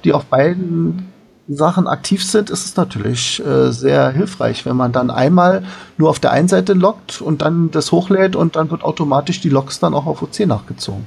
die 0.05 0.13
auf 0.13 0.27
beiden 0.27 1.09
Sachen 1.49 1.87
aktiv 1.87 2.23
sind, 2.23 2.51
ist 2.51 2.67
es 2.67 2.77
natürlich 2.77 3.45
äh, 3.45 3.73
sehr 3.73 4.11
hilfreich, 4.11 4.67
wenn 4.67 4.77
man 4.77 4.93
dann 4.93 5.11
einmal 5.11 5.65
nur 5.97 6.11
auf 6.11 6.21
der 6.21 6.31
einen 6.31 6.49
Seite 6.49 6.75
loggt 6.75 7.23
und 7.23 7.41
dann 7.41 7.71
das 7.71 7.91
hochlädt 7.91 8.37
und 8.37 8.57
dann 8.57 8.71
wird 8.71 8.85
automatisch 8.85 9.41
die 9.41 9.49
Logs 9.49 9.81
dann 9.81 9.95
auch 9.95 10.07
auf 10.07 10.23
OC 10.23 10.41
nachgezogen. 10.41 11.07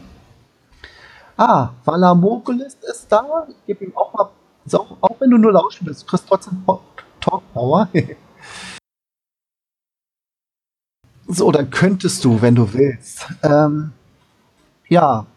Ah, 1.37 1.69
Valamogulis 1.85 2.75
ist 2.89 3.05
da. 3.09 3.45
Ich 3.49 3.55
gebe 3.67 3.85
ihm 3.85 3.95
auch 3.95 4.13
mal, 4.13 4.29
auch, 4.73 4.97
auch 5.01 5.15
wenn 5.19 5.29
du 5.29 5.37
nur 5.37 5.51
lauschen 5.51 5.85
willst, 5.85 6.07
kriegst 6.07 6.27
trotzdem 6.27 6.63
Talk 7.19 7.43
Power. 7.53 7.87
so, 11.27 11.51
dann 11.51 11.69
könntest 11.69 12.25
du, 12.25 12.41
wenn 12.41 12.55
du 12.55 12.73
willst. 12.73 13.27
Ähm, 13.43 13.91
ja, 14.89 15.27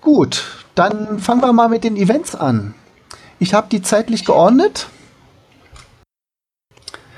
gut, 0.00 0.44
dann 0.74 1.20
fangen 1.20 1.40
wir 1.40 1.52
mal 1.52 1.68
mit 1.68 1.84
den 1.84 1.96
Events 1.96 2.34
an. 2.34 2.74
Ich 3.38 3.54
habe 3.54 3.68
die 3.70 3.82
zeitlich 3.82 4.24
geordnet. 4.24 4.88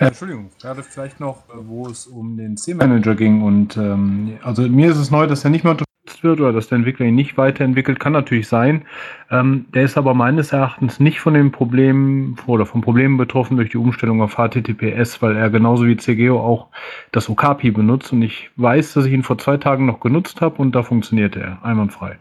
Ja, 0.01 0.09
Entschuldigung, 0.09 0.51
gerade 0.61 0.83
vielleicht 0.83 1.19
noch, 1.19 1.49
äh, 1.49 1.55
wo 1.57 1.87
es 1.89 2.07
um 2.07 2.37
den 2.37 2.57
C-Manager 2.57 3.15
ging. 3.15 3.43
Und 3.43 3.77
ähm, 3.77 4.39
also 4.43 4.63
mir 4.63 4.91
ist 4.91 4.99
es 4.99 5.11
neu, 5.11 5.27
dass 5.27 5.45
er 5.45 5.51
nicht 5.51 5.65
mehr 5.65 5.73
unterstützt 5.73 6.23
wird 6.23 6.41
oder 6.41 6.53
dass 6.53 6.69
der 6.69 6.77
Entwickler 6.77 7.07
ihn 7.07 7.17
nicht 7.17 7.37
weiterentwickelt. 7.37 7.99
Kann 7.99 8.13
natürlich 8.13 8.47
sein. 8.47 8.85
Ähm, 9.31 9.67
der 9.75 9.83
ist 9.83 9.99
aber 9.99 10.15
meines 10.15 10.53
Erachtens 10.53 11.01
nicht 11.01 11.21
von 11.21 11.35
den 11.35 11.51
Problemen 11.51 12.37
oder 12.47 12.65
von 12.65 12.81
Problemen 12.81 13.17
betroffen 13.17 13.57
durch 13.57 13.71
die 13.71 13.77
Umstellung 13.77 14.23
auf 14.23 14.37
HTTPS, 14.37 15.21
weil 15.21 15.37
er 15.37 15.51
genauso 15.51 15.87
wie 15.87 15.97
CGO 15.97 16.39
auch 16.39 16.69
das 17.11 17.29
Okapi 17.29 17.73
benutzt. 17.73 18.13
Und 18.13 18.23
ich 18.23 18.51
weiß, 18.55 18.95
dass 18.95 19.05
ich 19.05 19.13
ihn 19.13 19.25
vor 19.25 19.39
zwei 19.39 19.57
Tagen 19.57 19.87
noch 19.87 19.99
genutzt 19.99 20.41
habe 20.41 20.63
und 20.63 20.77
da 20.77 20.85
funktionierte 20.85 21.41
er 21.41 21.65
einwandfrei. 21.65 22.19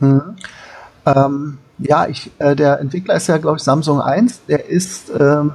Hm. 0.00 0.36
Ähm, 1.06 1.58
ja, 1.78 2.06
ich, 2.08 2.30
äh, 2.38 2.56
der 2.56 2.80
Entwickler 2.80 3.14
ist 3.14 3.28
ja, 3.28 3.38
glaube 3.38 3.58
ich, 3.58 3.62
Samsung 3.62 4.00
1. 4.00 4.46
Der 4.46 4.68
ist, 4.68 5.10
ähm, 5.18 5.52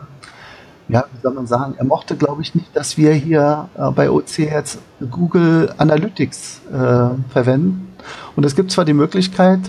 ja, 0.88 1.06
wie 1.12 1.22
soll 1.22 1.34
man 1.34 1.48
sagen, 1.48 1.76
er 1.78 1.86
mochte, 1.86 2.16
glaube 2.16 2.42
ich, 2.42 2.56
nicht, 2.56 2.76
dass 2.76 2.98
wir 2.98 3.14
hier 3.14 3.70
äh, 3.76 3.92
bei 3.92 4.10
OC 4.10 4.40
jetzt 4.40 4.80
Google 5.12 5.74
Analytics 5.78 6.62
äh, 6.72 7.32
verwenden. 7.32 7.94
Und 8.36 8.46
es 8.46 8.56
gibt 8.56 8.72
zwar 8.72 8.86
die 8.86 8.94
Möglichkeit, 8.94 9.60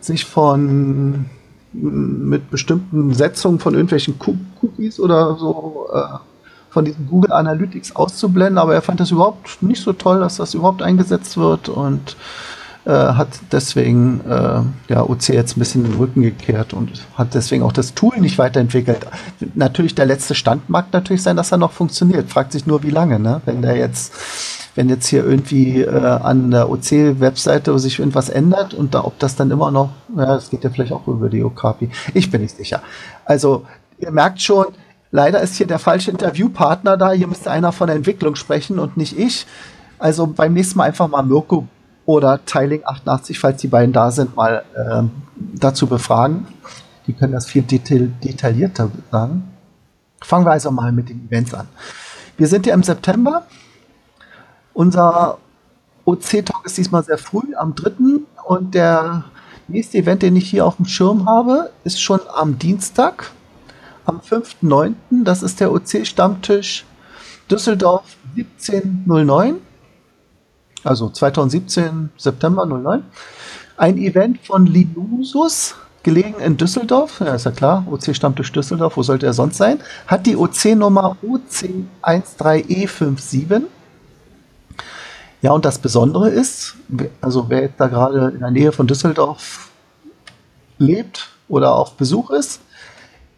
sich 0.00 0.24
von 0.24 1.26
mit 1.72 2.50
bestimmten 2.50 3.14
Setzungen 3.14 3.60
von 3.60 3.74
irgendwelchen 3.74 4.18
Cookies 4.60 4.98
oder 4.98 5.36
so 5.36 5.88
äh, 5.92 6.18
von 6.70 6.84
diesen 6.84 7.08
Google 7.08 7.32
Analytics 7.32 7.94
auszublenden, 7.94 8.58
aber 8.58 8.74
er 8.74 8.82
fand 8.82 9.00
das 9.00 9.10
überhaupt 9.10 9.62
nicht 9.62 9.82
so 9.82 9.92
toll, 9.92 10.20
dass 10.20 10.36
das 10.36 10.54
überhaupt 10.54 10.82
eingesetzt 10.82 11.36
wird 11.36 11.68
und 11.68 12.16
äh, 12.86 12.90
hat 12.90 13.28
deswegen 13.52 14.20
äh, 14.26 14.62
ja, 14.88 15.02
OC 15.02 15.28
jetzt 15.28 15.56
ein 15.56 15.60
bisschen 15.60 15.84
den 15.84 15.94
Rücken 15.94 16.22
gekehrt 16.22 16.72
und 16.72 16.90
hat 17.14 17.34
deswegen 17.34 17.62
auch 17.62 17.72
das 17.72 17.94
Tool 17.94 18.18
nicht 18.18 18.38
weiterentwickelt. 18.38 19.06
Natürlich 19.54 19.94
der 19.94 20.06
letzte 20.06 20.34
Stand 20.34 20.70
mag 20.70 20.86
natürlich 20.92 21.22
sein, 21.22 21.36
dass 21.36 21.52
er 21.52 21.58
noch 21.58 21.72
funktioniert. 21.72 22.30
Fragt 22.30 22.52
sich 22.52 22.66
nur, 22.66 22.82
wie 22.82 22.90
lange, 22.90 23.18
ne? 23.18 23.42
Wenn 23.44 23.60
der 23.60 23.76
jetzt, 23.76 24.14
wenn 24.74 24.88
jetzt 24.88 25.08
hier 25.08 25.24
irgendwie 25.26 25.82
äh, 25.82 25.90
an 25.90 26.50
der 26.50 26.70
OC-Webseite 26.70 27.78
sich 27.78 27.98
irgendwas 27.98 28.30
ändert 28.30 28.72
und 28.72 28.94
da, 28.94 29.04
ob 29.04 29.18
das 29.18 29.36
dann 29.36 29.50
immer 29.50 29.70
noch, 29.70 29.90
ja, 30.16 30.26
das 30.26 30.48
geht 30.48 30.64
ja 30.64 30.70
vielleicht 30.70 30.92
auch 30.92 31.06
über 31.06 31.28
die 31.28 31.44
Okapi. 31.44 31.90
Ich 32.14 32.30
bin 32.30 32.40
nicht 32.40 32.56
sicher. 32.56 32.82
Also, 33.26 33.66
ihr 33.98 34.10
merkt 34.10 34.40
schon, 34.40 34.66
leider 35.10 35.40
ist 35.42 35.56
hier 35.56 35.66
der 35.66 35.78
falsche 35.78 36.10
Interviewpartner 36.10 36.96
da. 36.96 37.12
Hier 37.12 37.26
müsste 37.26 37.50
einer 37.50 37.72
von 37.72 37.88
der 37.88 37.96
Entwicklung 37.96 38.36
sprechen 38.36 38.78
und 38.78 38.96
nicht 38.96 39.18
ich. 39.18 39.46
Also 39.98 40.26
beim 40.26 40.54
nächsten 40.54 40.78
Mal 40.78 40.84
einfach 40.84 41.08
mal 41.08 41.22
Mirko 41.22 41.68
oder 42.10 42.44
Tiling 42.44 42.82
88, 42.84 43.38
falls 43.38 43.60
die 43.60 43.68
beiden 43.68 43.92
da 43.92 44.10
sind, 44.10 44.34
mal 44.34 44.64
äh, 44.74 45.02
dazu 45.36 45.86
befragen. 45.86 46.44
Die 47.06 47.12
können 47.12 47.32
das 47.32 47.46
viel 47.46 47.62
detail 47.62 48.08
detaillierter 48.24 48.90
sagen. 49.12 49.44
Fangen 50.20 50.44
wir 50.44 50.50
also 50.50 50.72
mal 50.72 50.90
mit 50.90 51.08
den 51.08 51.28
Events 51.28 51.54
an. 51.54 51.68
Wir 52.36 52.48
sind 52.48 52.66
ja 52.66 52.74
im 52.74 52.82
September. 52.82 53.46
Unser 54.74 55.38
OC-Talk 56.04 56.66
ist 56.66 56.78
diesmal 56.78 57.04
sehr 57.04 57.16
früh, 57.16 57.54
am 57.56 57.76
3. 57.76 57.92
Und 58.44 58.74
der 58.74 59.22
nächste 59.68 59.98
Event, 59.98 60.22
den 60.22 60.34
ich 60.34 60.50
hier 60.50 60.66
auf 60.66 60.76
dem 60.76 60.86
Schirm 60.86 61.28
habe, 61.28 61.70
ist 61.84 62.02
schon 62.02 62.18
am 62.34 62.58
Dienstag, 62.58 63.30
am 64.04 64.18
5.9. 64.18 64.94
Das 65.22 65.44
ist 65.44 65.60
der 65.60 65.70
OC-Stammtisch 65.70 66.84
Düsseldorf 67.48 68.16
1709 68.36 69.69
also 70.84 71.10
2017, 71.10 72.10
September 72.16 72.64
09, 72.66 73.02
ein 73.76 73.98
Event 73.98 74.38
von 74.46 74.66
Linusus, 74.66 75.74
gelegen 76.02 76.40
in 76.40 76.56
Düsseldorf, 76.56 77.20
ja 77.20 77.34
ist 77.34 77.44
ja 77.44 77.50
klar, 77.50 77.84
OC 77.90 78.16
Stammtisch 78.16 78.50
Düsseldorf, 78.52 78.96
wo 78.96 79.02
sollte 79.02 79.26
er 79.26 79.34
sonst 79.34 79.58
sein, 79.58 79.80
hat 80.06 80.24
die 80.26 80.36
OC-Nummer 80.36 81.16
OC13E57. 81.22 83.62
Ja, 85.42 85.52
und 85.52 85.64
das 85.64 85.78
Besondere 85.78 86.28
ist, 86.28 86.74
also 87.20 87.46
wer 87.48 87.62
jetzt 87.62 87.80
da 87.80 87.86
gerade 87.88 88.32
in 88.34 88.40
der 88.40 88.50
Nähe 88.50 88.72
von 88.72 88.86
Düsseldorf 88.86 89.70
lebt 90.78 91.30
oder 91.48 91.74
auf 91.74 91.94
Besuch 91.94 92.28
ist, 92.30 92.60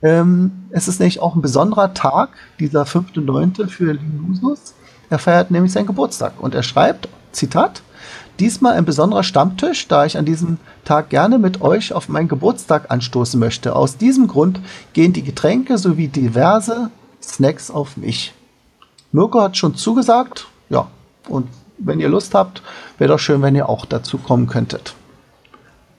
ähm, 0.02 0.66
es 0.70 0.88
ist 0.88 0.98
nämlich 0.98 1.20
auch 1.20 1.36
ein 1.36 1.42
besonderer 1.42 1.94
Tag, 1.94 2.30
dieser 2.58 2.82
5.9. 2.82 3.68
für 3.68 3.92
Linusus. 3.92 4.74
Er 5.10 5.20
feiert 5.20 5.52
nämlich 5.52 5.72
seinen 5.72 5.86
Geburtstag 5.86 6.32
und 6.40 6.56
er 6.56 6.64
schreibt 6.64 7.08
Zitat, 7.32 7.82
Diesmal 8.40 8.74
ein 8.74 8.84
besonderer 8.84 9.22
Stammtisch, 9.22 9.86
da 9.88 10.04
ich 10.04 10.16
an 10.16 10.24
diesem 10.24 10.58
Tag 10.84 11.10
gerne 11.10 11.38
mit 11.38 11.60
euch 11.60 11.92
auf 11.92 12.08
meinen 12.08 12.28
Geburtstag 12.28 12.90
anstoßen 12.90 13.38
möchte. 13.38 13.76
Aus 13.76 13.98
diesem 13.98 14.26
Grund 14.26 14.60
gehen 14.94 15.12
die 15.12 15.22
Getränke 15.22 15.78
sowie 15.78 16.08
diverse 16.08 16.90
Snacks 17.22 17.70
auf 17.70 17.96
mich. 17.96 18.32
Mirko 19.12 19.42
hat 19.42 19.56
schon 19.56 19.76
zugesagt, 19.76 20.46
ja, 20.70 20.88
und 21.28 21.46
wenn 21.78 22.00
ihr 22.00 22.08
Lust 22.08 22.34
habt, 22.34 22.62
wäre 22.98 23.12
doch 23.12 23.18
schön, 23.18 23.42
wenn 23.42 23.54
ihr 23.54 23.68
auch 23.68 23.84
dazu 23.84 24.18
kommen 24.18 24.46
könntet. 24.46 24.94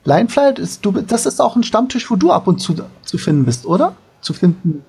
Lineflight 0.06 0.60
ist 0.60 0.84
du, 0.84 0.92
das 0.92 1.26
ist 1.26 1.40
auch 1.40 1.56
ein 1.56 1.64
Stammtisch, 1.64 2.10
wo 2.10 2.16
du 2.16 2.32
ab 2.32 2.48
und 2.48 2.60
zu 2.60 2.76
zu 3.04 3.18
finden 3.18 3.46
bist, 3.46 3.66
oder? 3.66 3.96
Zu 4.22 4.34
finden, 4.34 4.84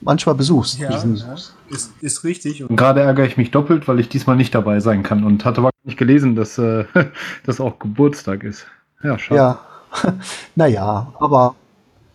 manchmal 0.00 0.34
besuchst. 0.34 0.78
Ja, 0.78 0.88
diesen- 0.90 1.16
ja 1.16 1.34
ist, 1.68 1.92
ist 2.00 2.24
richtig. 2.24 2.62
Und 2.62 2.76
gerade 2.76 3.00
ärgere 3.00 3.26
ich 3.26 3.36
mich 3.36 3.50
doppelt, 3.50 3.88
weil 3.88 3.98
ich 4.00 4.08
diesmal 4.08 4.36
nicht 4.36 4.54
dabei 4.54 4.80
sein 4.80 5.02
kann 5.02 5.24
und 5.24 5.44
hatte 5.44 5.58
aber 5.60 5.70
nicht 5.84 5.98
gelesen, 5.98 6.36
dass 6.36 6.58
äh, 6.58 6.84
das 7.44 7.60
auch 7.60 7.78
Geburtstag 7.78 8.44
ist. 8.44 8.66
Ja, 9.02 9.18
schade. 9.18 9.36
Ja, 9.40 9.58
naja, 10.54 11.12
aber 11.18 11.54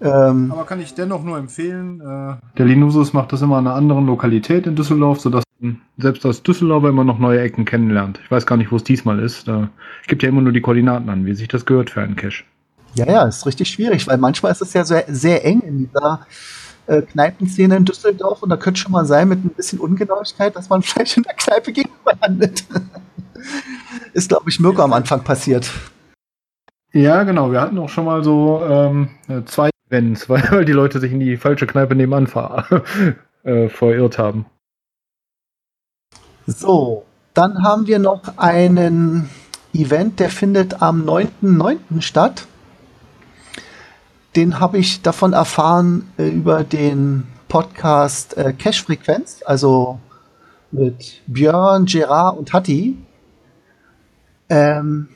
ähm, 0.01 0.51
Aber 0.51 0.65
kann 0.65 0.79
ich 0.81 0.93
dennoch 0.95 1.23
nur 1.23 1.37
empfehlen. 1.37 2.01
Äh, 2.01 2.35
Der 2.57 2.65
Linusus 2.65 3.13
macht 3.13 3.33
das 3.33 3.41
immer 3.43 3.57
an 3.57 3.67
einer 3.67 3.75
anderen 3.75 4.07
Lokalität 4.07 4.65
in 4.65 4.75
Düsseldorf, 4.75 5.19
sodass 5.21 5.43
man 5.59 5.79
selbst 5.99 6.25
als 6.25 6.41
Düsseldorfer 6.41 6.89
immer 6.89 7.03
noch 7.03 7.19
neue 7.19 7.39
Ecken 7.41 7.65
kennenlernt. 7.65 8.19
Ich 8.23 8.31
weiß 8.31 8.47
gar 8.47 8.57
nicht, 8.57 8.71
wo 8.71 8.77
es 8.77 8.83
diesmal 8.83 9.19
ist. 9.19 9.47
Da 9.47 9.69
gibt 10.07 10.23
ja 10.23 10.29
immer 10.29 10.41
nur 10.41 10.53
die 10.53 10.61
Koordinaten 10.61 11.07
an, 11.09 11.25
wie 11.27 11.35
sich 11.35 11.49
das 11.49 11.65
gehört 11.67 11.91
für 11.91 12.01
einen 12.01 12.15
Cache. 12.15 12.43
ja, 12.95 13.05
ja, 13.05 13.23
ist 13.25 13.45
richtig 13.45 13.69
schwierig, 13.69 14.07
weil 14.07 14.17
manchmal 14.17 14.51
ist 14.51 14.61
es 14.63 14.73
ja 14.73 14.83
sehr, 14.83 15.05
sehr 15.07 15.45
eng 15.45 15.59
in 15.61 15.77
dieser 15.87 16.25
äh, 16.91 17.01
Kneipenszene 17.03 17.77
in 17.77 17.85
Düsseldorf 17.85 18.43
und 18.43 18.49
da 18.49 18.57
könnte 18.57 18.79
schon 18.79 18.91
mal 18.91 19.05
sein 19.05 19.29
mit 19.29 19.45
ein 19.45 19.49
bisschen 19.49 19.79
Ungenauigkeit, 19.79 20.55
dass 20.55 20.69
man 20.69 20.81
vielleicht 20.81 21.15
in 21.17 21.23
der 21.23 21.35
Kneipe 21.35 21.71
gegenüber 21.71 22.13
landet. 22.21 22.65
ist, 24.13 24.29
glaube 24.29 24.49
ich, 24.49 24.59
Mirko 24.59 24.81
am 24.81 24.93
Anfang 24.93 25.23
passiert. 25.23 25.71
Ja, 26.91 27.23
genau. 27.23 27.51
Wir 27.51 27.61
hatten 27.61 27.77
auch 27.77 27.87
schon 27.87 28.03
mal 28.03 28.23
so 28.23 28.61
ähm, 28.65 29.09
äh, 29.29 29.43
zwei 29.45 29.69
Events, 29.89 30.27
weil, 30.29 30.65
die 30.65 30.73
Leute 30.73 30.99
sich 30.99 31.13
in 31.13 31.21
die 31.21 31.37
falsche 31.37 31.65
Kneipe 31.65 31.95
nebenan 31.95 32.27
äh, 33.43 33.69
verirrt 33.69 34.17
haben. 34.17 34.45
So, 36.45 37.05
dann 37.33 37.63
haben 37.63 37.87
wir 37.87 37.99
noch 37.99 38.37
einen 38.37 39.29
Event, 39.73 40.19
der 40.19 40.29
findet 40.29 40.81
am 40.81 41.07
9.9. 41.07 42.01
statt. 42.01 42.47
Den 44.35 44.59
habe 44.59 44.77
ich 44.77 45.01
davon 45.01 45.33
erfahren 45.33 46.09
äh, 46.17 46.29
über 46.29 46.63
den 46.63 47.27
Podcast 47.49 48.37
äh, 48.37 48.53
Cash 48.53 48.83
Frequenz, 48.83 49.41
also 49.45 49.99
mit 50.71 51.21
Björn, 51.27 51.85
Gerard 51.85 52.37
und 52.37 52.53
Hatti. 52.53 52.97
Ähm, 54.47 55.09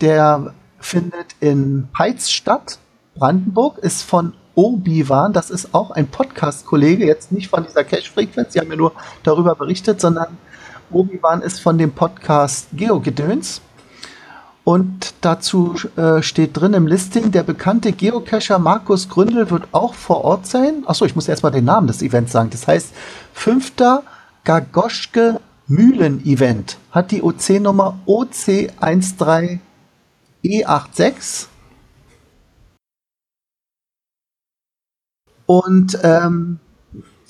der 0.00 0.54
findet 0.80 1.36
in 1.40 1.88
Peitz 1.92 2.30
statt, 2.30 2.78
Brandenburg, 3.14 3.78
ist 3.78 4.02
von 4.02 4.32
Obi-Wan, 4.54 5.32
das 5.32 5.50
ist 5.50 5.74
auch 5.74 5.90
ein 5.90 6.06
Podcast-Kollege, 6.08 7.06
jetzt 7.06 7.32
nicht 7.32 7.48
von 7.48 7.64
dieser 7.64 7.84
Cash-Frequenz, 7.84 8.52
die 8.52 8.60
haben 8.60 8.70
ja 8.70 8.76
nur 8.76 8.92
darüber 9.22 9.54
berichtet, 9.54 10.00
sondern 10.00 10.38
Obi-Wan 10.90 11.42
ist 11.42 11.60
von 11.60 11.78
dem 11.78 11.92
Podcast 11.92 12.68
Geogedöns. 12.72 13.62
Und 14.64 15.14
dazu 15.22 15.74
äh, 15.96 16.22
steht 16.22 16.56
drin 16.56 16.74
im 16.74 16.86
Listing, 16.86 17.32
der 17.32 17.42
bekannte 17.42 17.90
Geocacher 17.92 18.60
Markus 18.60 19.08
Gründel 19.08 19.50
wird 19.50 19.68
auch 19.72 19.94
vor 19.94 20.22
Ort 20.22 20.46
sein. 20.46 20.84
Achso, 20.86 21.04
ich 21.04 21.16
muss 21.16 21.26
erstmal 21.26 21.50
den 21.50 21.64
Namen 21.64 21.88
des 21.88 22.00
Events 22.00 22.30
sagen. 22.30 22.50
Das 22.50 22.68
heißt, 22.68 22.92
5. 23.34 23.72
Gagoschke 24.44 25.40
Mühlen 25.66 26.24
Event 26.24 26.78
hat 26.90 27.10
die 27.10 27.22
OC-Nummer 27.22 27.98
OC13 28.06 29.58
E86. 30.44 31.46
Und 35.46 35.98
ähm, 36.02 36.60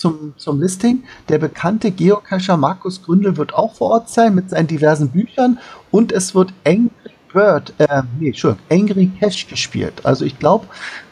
zum, 0.02 0.34
zum 0.36 0.60
Listing. 0.60 1.04
Der 1.28 1.38
bekannte 1.38 1.92
Geocacher 1.92 2.56
Markus 2.56 3.02
Gründel 3.02 3.36
wird 3.36 3.54
auch 3.54 3.74
vor 3.74 3.90
Ort 3.90 4.08
sein 4.10 4.34
mit 4.34 4.50
seinen 4.50 4.66
diversen 4.66 5.10
Büchern 5.10 5.60
und 5.92 6.10
es 6.10 6.34
wird 6.34 6.52
Angry 6.66 7.11
Bird, 7.32 7.72
äh, 7.78 8.02
nee, 8.18 8.28
Entschuldigung, 8.28 8.64
Angry 8.70 9.10
Cache 9.20 9.46
gespielt. 9.48 10.04
Also 10.04 10.24
ich 10.24 10.38
glaube, 10.38 10.66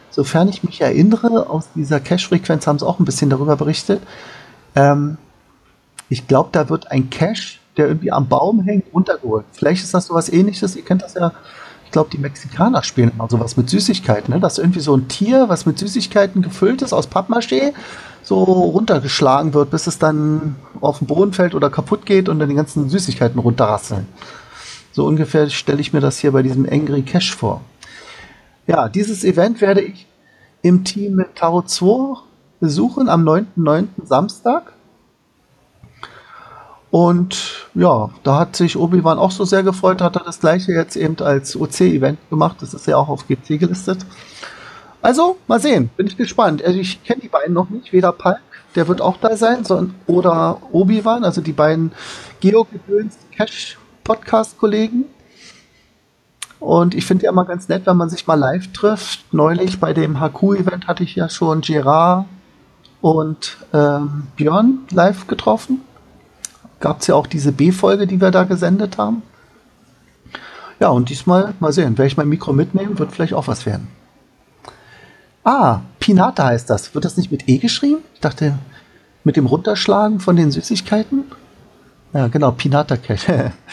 sofern 0.09 0.49
ich 0.49 0.63
mich 0.63 0.81
erinnere, 0.81 1.49
aus 1.49 1.69
dieser 1.75 1.99
Cache-Frequenz 1.99 2.67
haben 2.67 2.79
sie 2.79 2.85
auch 2.85 2.99
ein 2.99 3.05
bisschen 3.05 3.29
darüber 3.29 3.55
berichtet. 3.55 4.01
Ähm, 4.75 5.17
ich 6.09 6.27
glaube, 6.27 6.49
da 6.51 6.69
wird 6.69 6.91
ein 6.91 7.09
Cache, 7.09 7.59
der 7.77 7.87
irgendwie 7.87 8.11
am 8.11 8.27
Baum 8.27 8.61
hängt, 8.61 8.93
runtergeholt. 8.93 9.45
Vielleicht 9.53 9.83
ist 9.83 9.93
das 9.93 10.07
sowas 10.07 10.31
ähnliches, 10.31 10.75
ihr 10.75 10.83
kennt 10.83 11.01
das 11.01 11.13
ja, 11.13 11.31
ich 11.85 11.91
glaube, 11.91 12.09
die 12.09 12.17
Mexikaner 12.17 12.83
spielen 12.83 13.11
immer 13.13 13.27
sowas 13.29 13.57
mit 13.57 13.69
Süßigkeiten, 13.69 14.33
ne? 14.33 14.39
dass 14.39 14.57
irgendwie 14.57 14.79
so 14.79 14.95
ein 14.95 15.07
Tier, 15.07 15.49
was 15.49 15.65
mit 15.65 15.79
Süßigkeiten 15.79 16.41
gefüllt 16.41 16.81
ist, 16.81 16.93
aus 16.93 17.09
Pappmaché, 17.09 17.73
so 18.23 18.43
runtergeschlagen 18.43 19.53
wird, 19.53 19.71
bis 19.71 19.87
es 19.87 19.99
dann 19.99 20.55
auf 20.79 20.99
den 20.99 21.07
Boden 21.07 21.33
fällt 21.33 21.55
oder 21.55 21.69
kaputt 21.69 22.05
geht 22.05 22.29
und 22.29 22.39
dann 22.39 22.49
die 22.49 22.55
ganzen 22.55 22.89
Süßigkeiten 22.89 23.39
runterrasseln. 23.39 24.07
So 24.91 25.05
ungefähr 25.05 25.49
stelle 25.49 25.79
ich 25.79 25.93
mir 25.93 26.01
das 26.01 26.19
hier 26.19 26.31
bei 26.31 26.43
diesem 26.43 26.67
Angry 26.69 27.01
Cash 27.01 27.35
vor. 27.35 27.61
Ja, 28.67 28.89
dieses 28.89 29.23
Event 29.23 29.61
werde 29.61 29.81
ich 29.81 30.05
im 30.61 30.83
Team 30.83 31.15
mit 31.15 31.35
Tarot 31.35 31.69
2 31.69 32.19
besuchen 32.59 33.09
am 33.09 33.27
9.9. 33.27 33.87
Samstag. 34.03 34.73
Und 36.91 37.69
ja, 37.73 38.09
da 38.23 38.39
hat 38.39 38.57
sich 38.57 38.77
Obi-Wan 38.77 39.17
auch 39.17 39.31
so 39.31 39.45
sehr 39.45 39.63
gefreut, 39.63 40.01
hat 40.01 40.17
er 40.17 40.25
das 40.25 40.41
gleiche 40.41 40.73
jetzt 40.73 40.97
eben 40.97 41.17
als 41.19 41.55
OC-Event 41.55 42.19
gemacht. 42.29 42.57
Das 42.59 42.73
ist 42.73 42.85
ja 42.85 42.97
auch 42.97 43.07
auf 43.07 43.27
GC 43.27 43.57
gelistet. 43.57 44.05
Also, 45.01 45.37
mal 45.47 45.59
sehen, 45.59 45.89
bin 45.95 46.05
ich 46.05 46.17
gespannt. 46.17 46.63
Also 46.63 46.77
ich 46.77 47.03
kenne 47.03 47.21
die 47.21 47.29
beiden 47.29 47.53
noch 47.53 47.69
nicht, 47.69 47.93
weder 47.93 48.11
Palk, 48.11 48.41
der 48.75 48.87
wird 48.87 49.01
auch 49.01 49.17
da 49.17 49.35
sein, 49.35 49.63
sondern, 49.63 49.95
oder 50.05 50.61
Obi-Wan, 50.71 51.23
also 51.23 51.41
die 51.41 51.53
beiden 51.53 51.93
Geo-Gedöns 52.41 53.17
Cash-Podcast-Kollegen. 54.03 55.05
Und 56.59 56.93
ich 56.93 57.05
finde 57.05 57.25
ja 57.25 57.31
immer 57.31 57.45
ganz 57.45 57.67
nett, 57.69 57.85
wenn 57.85 57.97
man 57.97 58.09
sich 58.09 58.27
mal 58.27 58.35
live 58.35 58.71
trifft. 58.71 59.33
Neulich 59.33 59.79
bei 59.79 59.93
dem 59.93 60.19
HQ-Event 60.19 60.87
hatte 60.87 61.03
ich 61.03 61.15
ja 61.15 61.27
schon 61.27 61.61
Gerard 61.61 62.25
und 63.01 63.57
ähm, 63.73 64.27
Björn 64.35 64.79
live 64.91 65.25
getroffen. 65.27 65.81
Gab 66.79 67.01
es 67.01 67.07
ja 67.07 67.15
auch 67.15 67.27
diese 67.27 67.51
B-Folge, 67.51 68.05
die 68.05 68.21
wir 68.21 68.31
da 68.31 68.43
gesendet 68.43 68.97
haben. 68.97 69.23
Ja, 70.79 70.89
und 70.89 71.09
diesmal 71.09 71.53
mal 71.59 71.73
sehen, 71.73 71.97
werde 71.97 72.07
ich 72.07 72.17
mein 72.17 72.29
Mikro 72.29 72.53
mitnehmen, 72.53 72.97
wird 72.97 73.11
vielleicht 73.11 73.33
auch 73.33 73.47
was 73.47 73.65
werden. 73.65 73.87
Ah, 75.43 75.81
Pinata 75.99 76.45
heißt 76.45 76.69
das. 76.69 76.93
Wird 76.93 77.05
das 77.05 77.17
nicht 77.17 77.31
mit 77.31 77.49
E 77.49 77.57
geschrieben? 77.57 78.03
Ich 78.13 78.19
dachte, 78.19 78.57
mit 79.23 79.35
dem 79.35 79.47
Runterschlagen 79.47 80.19
von 80.19 80.35
den 80.35 80.51
Süßigkeiten? 80.51 81.25
Ja, 82.13 82.27
genau, 82.27 82.51
Pinata 82.51 82.97
Cash. 82.97 83.27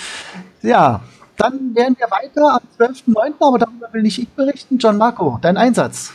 ja, 0.63 1.01
dann 1.37 1.75
werden 1.75 1.97
wir 1.99 2.11
weiter 2.11 2.61
am 2.61 2.87
12.09., 2.87 3.35
aber 3.41 3.59
darüber 3.59 3.93
will 3.93 4.03
nicht 4.03 4.19
ich 4.19 4.29
berichten. 4.29 4.79
John 4.79 4.97
Marco, 4.97 5.39
dein 5.43 5.57
Einsatz. 5.57 6.15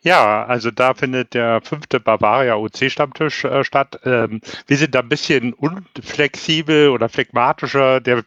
Ja, 0.00 0.44
also 0.44 0.70
da 0.70 0.94
findet 0.94 1.34
der 1.34 1.60
fünfte 1.60 1.98
Bavaria 1.98 2.54
OC-Stammtisch 2.54 3.44
äh, 3.44 3.64
statt. 3.64 4.00
Ähm, 4.04 4.40
wir 4.66 4.76
sind 4.76 4.94
da 4.94 5.00
ein 5.00 5.08
bisschen 5.08 5.52
unflexibel 5.52 6.90
oder 6.90 7.08
phlegmatischer. 7.08 8.00
Der 8.00 8.22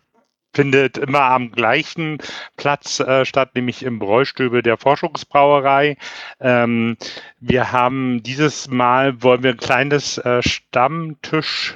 findet 0.54 0.98
immer 0.98 1.22
am 1.22 1.52
gleichen 1.52 2.18
Platz 2.58 3.00
äh, 3.00 3.24
statt, 3.24 3.56
nämlich 3.56 3.84
im 3.84 4.00
Bräustübe 4.00 4.62
der 4.62 4.76
Forschungsbrauerei. 4.78 5.98
Ähm, 6.42 6.98
wir 7.40 7.72
haben 7.72 8.22
dieses 8.24 8.68
Mal, 8.68 9.24
wollen 9.24 9.44
wir 9.44 9.52
ein 9.52 9.58
kleines 9.58 10.18
äh, 10.18 10.44
Stammtisch 10.44 11.76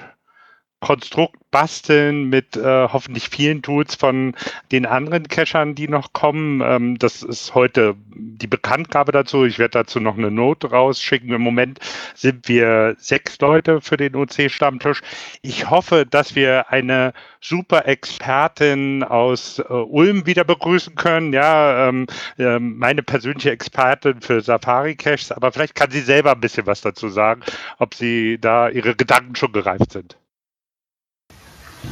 Konstrukt 0.85 1.37
basteln 1.55 2.27
mit 2.27 2.57
äh, 2.57 2.89
hoffentlich 2.89 3.29
vielen 3.29 3.61
Tools 3.61 3.95
von 3.95 4.35
den 4.73 4.85
anderen 4.85 5.29
Cachern, 5.29 5.73
die 5.73 5.87
noch 5.87 6.11
kommen. 6.11 6.59
Ähm, 6.59 6.99
das 6.99 7.23
ist 7.23 7.55
heute 7.55 7.95
die 8.13 8.47
Bekanntgabe 8.47 9.13
dazu. 9.13 9.45
Ich 9.45 9.57
werde 9.57 9.79
dazu 9.79 10.01
noch 10.01 10.17
eine 10.17 10.31
Note 10.31 10.71
rausschicken. 10.71 11.31
Im 11.31 11.41
Moment 11.41 11.79
sind 12.13 12.49
wir 12.49 12.97
sechs 12.97 13.39
Leute 13.39 13.79
für 13.79 13.95
den 13.95 14.17
OC-Stammtisch. 14.17 14.99
Ich 15.43 15.69
hoffe, 15.69 16.05
dass 16.05 16.35
wir 16.35 16.71
eine 16.73 17.13
super 17.39 17.87
Expertin 17.87 19.03
aus 19.03 19.59
äh, 19.59 19.63
Ulm 19.71 20.25
wieder 20.25 20.43
begrüßen 20.43 20.95
können. 20.95 21.31
Ja, 21.31 21.87
ähm, 21.87 22.07
äh, 22.37 22.59
meine 22.59 23.01
persönliche 23.01 23.51
Expertin 23.51 24.19
für 24.19 24.41
Safari-Caches, 24.41 25.31
aber 25.31 25.53
vielleicht 25.53 25.75
kann 25.75 25.89
sie 25.89 26.01
selber 26.01 26.33
ein 26.33 26.41
bisschen 26.41 26.65
was 26.65 26.81
dazu 26.81 27.07
sagen, 27.07 27.43
ob 27.79 27.93
sie 27.93 28.39
da 28.41 28.67
ihre 28.67 28.93
Gedanken 28.93 29.37
schon 29.37 29.53
gereift 29.53 29.93
sind. 29.93 30.17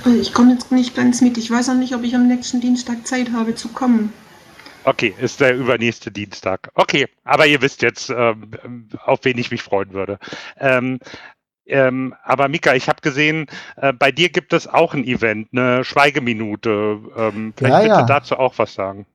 Ich 0.06 0.34
komme 0.34 0.54
jetzt 0.54 0.72
nicht 0.72 0.96
ganz 0.96 1.22
mit. 1.22 1.38
Ich 1.38 1.50
weiß 1.50 1.70
auch 1.70 1.76
nicht, 1.76 1.96
ob 1.96 2.04
ich 2.04 2.16
am 2.16 2.28
nächsten 2.28 2.62
Dienstag 2.62 3.08
Zeit 3.08 3.32
habe 3.32 3.56
zu 3.56 3.70
kommen. 3.70 4.14
Okay, 4.86 5.14
ist 5.20 5.40
der 5.40 5.56
übernächste 5.56 6.12
Dienstag. 6.12 6.70
Okay, 6.76 7.08
aber 7.24 7.46
ihr 7.48 7.62
wisst 7.62 7.82
jetzt, 7.82 8.10
ähm, 8.10 8.90
auf 9.06 9.20
wen 9.24 9.38
ich 9.38 9.50
mich 9.50 9.64
freuen 9.64 9.94
würde. 9.94 10.20
Ähm, 10.60 11.00
ähm, 11.66 12.14
aber 12.24 12.50
Mika, 12.50 12.74
ich 12.74 12.90
habe 12.90 13.00
gesehen, 13.02 13.46
äh, 13.78 13.94
bei 13.94 14.12
dir 14.12 14.30
gibt 14.30 14.52
es 14.52 14.68
auch 14.68 14.94
ein 14.94 15.06
Event, 15.06 15.48
eine 15.54 15.86
Schweigeminute. 15.86 17.00
Ähm, 17.16 17.54
vielleicht 17.56 17.74
Ja, 17.74 17.80
willst 17.80 17.88
ja. 17.88 18.02
du 18.02 18.08
dazu 18.08 18.38
auch 18.38 18.54
was 18.58 18.74
sagen. 18.74 19.06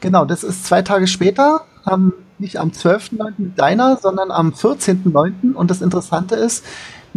Genau, 0.00 0.24
das 0.24 0.44
ist 0.44 0.64
zwei 0.64 0.82
Tage 0.82 1.08
später, 1.08 1.64
am, 1.84 2.12
nicht 2.38 2.58
am 2.58 2.70
12.09. 2.70 3.32
mit 3.38 3.58
deiner, 3.58 3.96
sondern 3.96 4.30
am 4.30 4.50
14.09. 4.50 5.54
Und 5.54 5.70
das 5.72 5.82
Interessante 5.82 6.36
ist, 6.36 6.64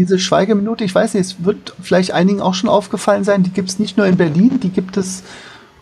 diese 0.02 0.18
Schweigeminute, 0.18 0.84
ich 0.84 0.96
weiß 0.96 1.14
nicht, 1.14 1.28
es 1.28 1.46
wird 1.46 1.76
vielleicht 1.80 2.12
einigen 2.12 2.42
auch 2.42 2.56
schon 2.56 2.72
aufgefallen 2.72 3.24
sein, 3.24 3.44
die 3.44 3.52
gibt 3.52 3.70
es 3.70 3.78
nicht 3.78 3.98
nur 3.98 4.08
in 4.08 4.18
Berlin, 4.18 4.60
die 4.60 4.72
gibt 4.72 4.98
es 4.98 5.22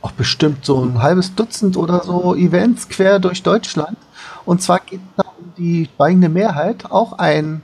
auch 0.02 0.12
bestimmt 0.12 0.66
so 0.66 0.84
ein 0.84 1.02
halbes 1.02 1.36
Dutzend 1.36 1.78
oder 1.78 2.04
so 2.04 2.36
Events 2.36 2.90
quer 2.90 3.20
durch 3.20 3.44
Deutschland. 3.44 3.98
Und 4.46 4.62
zwar 4.62 4.82
geht 4.82 5.00
es 5.00 5.24
da 5.24 5.30
um 5.40 5.54
die 5.58 5.88
schweigende 5.96 6.28
Mehrheit, 6.28 6.92
auch 6.92 7.14
ein 7.14 7.62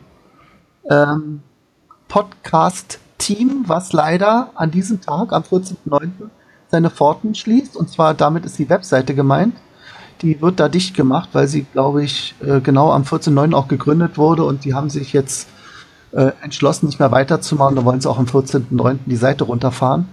ähm, 0.89 1.41
Podcast-Team, 2.08 3.66
was 3.68 3.91
leider 3.91 4.51
an 4.56 4.72
diesem 4.72 5.01
Tag, 5.01 5.34
am 5.34 5.43
14.09., 5.43 6.10
seine 6.72 6.89
Pforten 6.89 7.36
schließt. 7.36 7.76
Und 7.76 7.89
zwar 7.89 8.14
damit 8.14 8.45
ist 8.45 8.58
die 8.58 8.70
Webseite 8.70 9.14
gemeint. 9.14 9.58
Die 10.22 10.41
wird 10.41 10.62
da 10.62 10.70
dicht 10.70 10.95
gemacht, 10.95 11.30
weil 11.34 11.49
sie, 11.49 11.64
glaube 11.64 12.03
ich, 12.03 12.34
äh, 12.45 12.62
genau 12.62 12.93
am 12.93 13.03
14.09. 13.03 13.53
auch 13.53 13.68
gegründet 13.68 14.18
wurde 14.18 14.45
und 14.45 14.64
die 14.64 14.74
haben 14.74 14.89
sich 14.89 15.12
jetzt 15.12 15.49
äh, 16.16 16.32
entschlossen, 16.41 16.88
nicht 16.88 16.99
mehr 16.99 17.11
weiterzumachen. 17.11 17.76
Da 17.76 17.86
wollen 17.86 18.01
sie 18.01 18.09
auch 18.09 18.18
am 18.18 18.26
14.09. 18.26 18.97
die 19.05 19.16
Seite 19.16 19.43
runterfahren. 19.43 20.07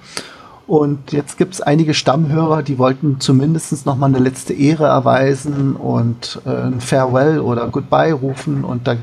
Und 0.66 1.12
jetzt 1.12 1.38
gibt 1.38 1.54
es 1.54 1.60
einige 1.60 1.92
Stammhörer, 1.92 2.62
die 2.62 2.78
wollten 2.78 3.20
zumindest 3.20 3.84
noch 3.84 3.96
mal 3.96 4.06
eine 4.06 4.20
letzte 4.20 4.52
Ehre 4.52 4.86
erweisen 4.86 5.76
und 5.76 6.40
äh, 6.46 6.50
ein 6.50 6.80
Farewell 6.80 7.40
oder 7.40 7.66
Goodbye 7.68 8.12
rufen. 8.12 8.64
Und 8.64 8.86
da 8.86 8.96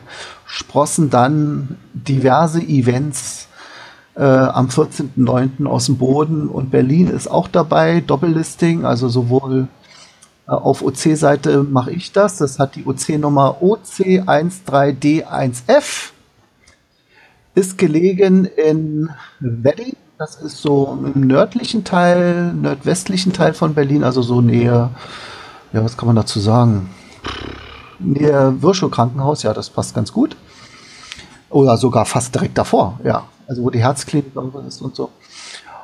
sprossen 0.46 1.10
dann 1.10 1.78
diverse 1.94 2.62
Events 2.62 3.48
äh, 4.16 4.24
am 4.24 4.68
14.09. 4.68 5.68
aus 5.68 5.86
dem 5.86 5.98
Boden. 5.98 6.48
Und 6.48 6.72
Berlin 6.72 7.08
ist 7.08 7.30
auch 7.30 7.48
dabei, 7.48 8.02
Doppellisting, 8.02 8.86
also 8.86 9.10
sowohl 9.10 9.68
äh, 10.48 10.52
auf 10.52 10.82
OC-Seite 10.82 11.64
mache 11.64 11.92
ich 11.92 12.14
das. 12.14 12.38
Das 12.38 12.58
hat 12.58 12.76
die 12.76 12.86
OC-Nummer 12.86 13.58
OC13D1F. 13.62 16.14
Ist 17.60 17.78
gelegen 17.78 18.46
in 18.46 19.10
Wedding. 19.42 19.98
Das 20.18 20.38
ist 20.38 20.62
so 20.62 20.98
im 21.14 21.28
nördlichen 21.28 21.84
Teil, 21.84 22.54
nordwestlichen 22.54 23.34
Teil 23.34 23.54
von 23.54 23.74
Berlin, 23.74 24.06
also 24.06 24.22
so 24.22 24.40
nähe, 24.40 24.90
ja, 25.74 25.84
was 25.84 25.98
kann 25.98 26.08
man 26.08 26.16
dazu 26.16 26.40
sagen? 26.40 26.90
Nähe 28.00 28.56
Virchow 28.62 28.90
Krankenhaus, 28.90 29.44
ja, 29.44 29.54
das 29.54 29.70
passt 29.70 29.94
ganz 29.94 30.14
gut. 30.14 30.38
Oder 31.50 31.76
sogar 31.76 32.06
fast 32.06 32.34
direkt 32.34 32.58
davor, 32.58 32.98
ja. 33.04 33.26
Also 33.46 33.62
wo 33.64 33.70
die 33.70 33.84
Herzklinik 33.84 34.32
ist 34.66 34.82
und 34.82 34.96
so. 34.96 35.10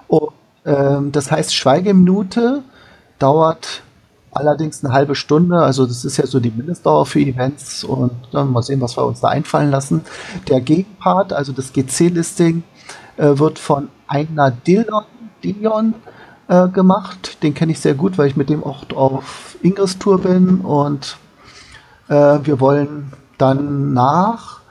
Und, 0.08 0.32
ähm, 0.64 1.12
das 1.12 1.30
heißt, 1.30 1.54
Schweigeminute 1.54 2.64
dauert 3.20 3.84
allerdings 4.36 4.84
eine 4.84 4.94
halbe 4.94 5.16
Stunde. 5.16 5.58
Also 5.58 5.86
das 5.86 6.06
ist 6.06 6.18
ja 6.18 6.28
so 6.28 6.40
die 6.40 6.52
Mindestdauer 6.52 7.06
für 7.06 7.20
Events 7.20 7.84
und 7.84 8.12
dann 8.32 8.52
mal 8.52 8.62
sehen, 8.62 8.82
was 8.82 8.98
wir 8.98 9.06
uns 9.06 9.22
da 9.22 9.30
einfallen 9.30 9.72
lassen. 9.72 10.02
Der 10.50 10.62
Gegenpart, 10.62 11.34
also 11.34 11.54
das 11.54 11.74
GC-Listing, 11.74 12.64
äh, 13.18 13.38
wird 13.38 13.60
von 13.60 13.90
Eigner 14.08 14.52
Dillon, 14.52 15.06
Dillon 15.44 15.96
äh, 16.48 16.68
gemacht. 16.68 17.42
Den 17.44 17.54
kenne 17.54 17.72
ich 17.72 17.80
sehr 17.80 17.96
gut, 17.96 18.18
weil 18.18 18.28
ich 18.28 18.36
mit 18.36 18.50
dem 18.50 18.64
auch 18.64 18.84
auf 18.94 19.58
Ingress-Tour 19.62 20.22
bin 20.22 20.60
und 20.62 21.18
äh, 22.10 22.14
wir 22.44 22.60
wollen 22.60 23.14
dann 23.38 23.94
nach 23.94 24.62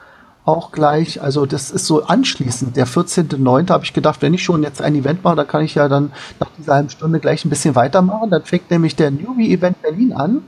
auch 0.44 0.72
gleich, 0.72 1.22
also 1.22 1.46
das 1.46 1.70
ist 1.70 1.86
so 1.86 2.04
anschließend, 2.04 2.76
der 2.76 2.86
14.09. 2.86 3.70
habe 3.70 3.84
ich 3.84 3.94
gedacht, 3.94 4.20
wenn 4.20 4.34
ich 4.34 4.42
schon 4.42 4.62
jetzt 4.62 4.82
ein 4.82 4.94
Event 4.94 5.24
mache, 5.24 5.36
dann 5.36 5.48
kann 5.48 5.64
ich 5.64 5.74
ja 5.74 5.88
dann 5.88 6.12
nach 6.38 6.50
dieser 6.58 6.74
halben 6.74 6.90
Stunde 6.90 7.18
gleich 7.18 7.44
ein 7.44 7.50
bisschen 7.50 7.74
weitermachen. 7.74 8.30
Dann 8.30 8.44
fängt 8.44 8.70
nämlich 8.70 8.94
der 8.94 9.10
Newbie-Event 9.10 9.80
Berlin 9.80 10.12
an. 10.12 10.42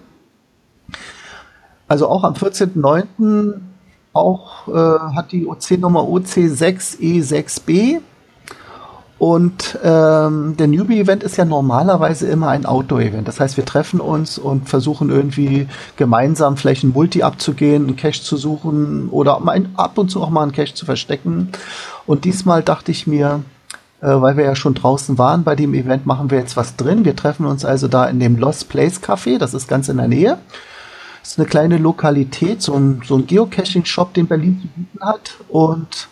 Also 1.88 2.08
auch 2.08 2.24
am 2.24 2.34
14.09. 2.34 3.60
auch 4.12 4.68
äh, 4.68 4.98
hat 5.14 5.32
die 5.32 5.46
OC-Nummer 5.46 6.00
OC6E6B 6.00 8.00
und 9.18 9.78
ähm, 9.82 10.56
der 10.58 10.66
Newbie-Event 10.66 11.22
ist 11.22 11.38
ja 11.38 11.46
normalerweise 11.46 12.28
immer 12.28 12.48
ein 12.48 12.66
Outdoor-Event. 12.66 13.26
Das 13.26 13.40
heißt, 13.40 13.56
wir 13.56 13.64
treffen 13.64 13.98
uns 13.98 14.36
und 14.36 14.68
versuchen 14.68 15.08
irgendwie 15.08 15.68
gemeinsam 15.96 16.58
vielleicht 16.58 16.84
ein 16.84 16.90
Multi 16.90 17.22
abzugehen, 17.22 17.86
einen 17.86 17.96
Cache 17.96 18.20
zu 18.20 18.36
suchen 18.36 19.08
oder 19.08 19.40
ein, 19.48 19.70
ab 19.76 19.96
und 19.96 20.10
zu 20.10 20.22
auch 20.22 20.28
mal 20.28 20.42
einen 20.42 20.52
Cache 20.52 20.74
zu 20.74 20.84
verstecken. 20.84 21.50
Und 22.04 22.26
diesmal 22.26 22.62
dachte 22.62 22.90
ich 22.90 23.06
mir, 23.06 23.42
äh, 24.02 24.08
weil 24.08 24.36
wir 24.36 24.44
ja 24.44 24.54
schon 24.54 24.74
draußen 24.74 25.16
waren 25.16 25.44
bei 25.44 25.56
dem 25.56 25.72
Event, 25.72 26.04
machen 26.04 26.30
wir 26.30 26.38
jetzt 26.38 26.58
was 26.58 26.76
drin. 26.76 27.06
Wir 27.06 27.16
treffen 27.16 27.46
uns 27.46 27.64
also 27.64 27.88
da 27.88 28.04
in 28.06 28.20
dem 28.20 28.36
Lost 28.36 28.68
Place 28.68 29.02
Café, 29.02 29.38
das 29.38 29.54
ist 29.54 29.66
ganz 29.66 29.88
in 29.88 29.96
der 29.96 30.08
Nähe. 30.08 30.38
Das 31.22 31.32
ist 31.32 31.38
eine 31.38 31.48
kleine 31.48 31.78
Lokalität, 31.78 32.60
so 32.60 32.74
ein, 32.74 33.00
so 33.04 33.16
ein 33.16 33.26
Geocaching-Shop, 33.26 34.12
den 34.12 34.26
Berlin 34.26 34.60
zu 34.60 34.68
bieten 34.68 35.00
hat. 35.00 35.30
Und 35.48 36.08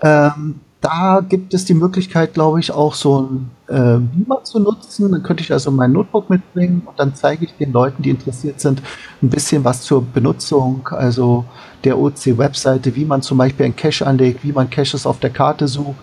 ähm, 0.00 0.60
da 0.82 1.24
gibt 1.26 1.54
es 1.54 1.64
die 1.64 1.74
Möglichkeit, 1.74 2.34
glaube 2.34 2.58
ich, 2.58 2.72
auch 2.72 2.94
so 2.94 3.22
ein 3.22 3.50
äh, 3.68 3.98
Beamer 3.98 4.42
zu 4.42 4.58
nutzen. 4.58 5.12
Dann 5.12 5.22
könnte 5.22 5.44
ich 5.44 5.52
also 5.52 5.70
mein 5.70 5.92
Notebook 5.92 6.28
mitbringen 6.28 6.82
und 6.84 6.98
dann 6.98 7.14
zeige 7.14 7.44
ich 7.44 7.54
den 7.56 7.72
Leuten, 7.72 8.02
die 8.02 8.10
interessiert 8.10 8.60
sind, 8.60 8.82
ein 9.22 9.30
bisschen 9.30 9.62
was 9.64 9.82
zur 9.82 10.02
Benutzung, 10.04 10.88
also 10.88 11.44
der 11.84 11.98
OC-Webseite, 11.98 12.96
wie 12.96 13.04
man 13.04 13.22
zum 13.22 13.38
Beispiel 13.38 13.66
ein 13.66 13.76
Cache 13.76 14.04
anlegt, 14.04 14.42
wie 14.42 14.52
man 14.52 14.68
Caches 14.68 15.06
auf 15.06 15.20
der 15.20 15.30
Karte 15.30 15.68
sucht, 15.68 16.02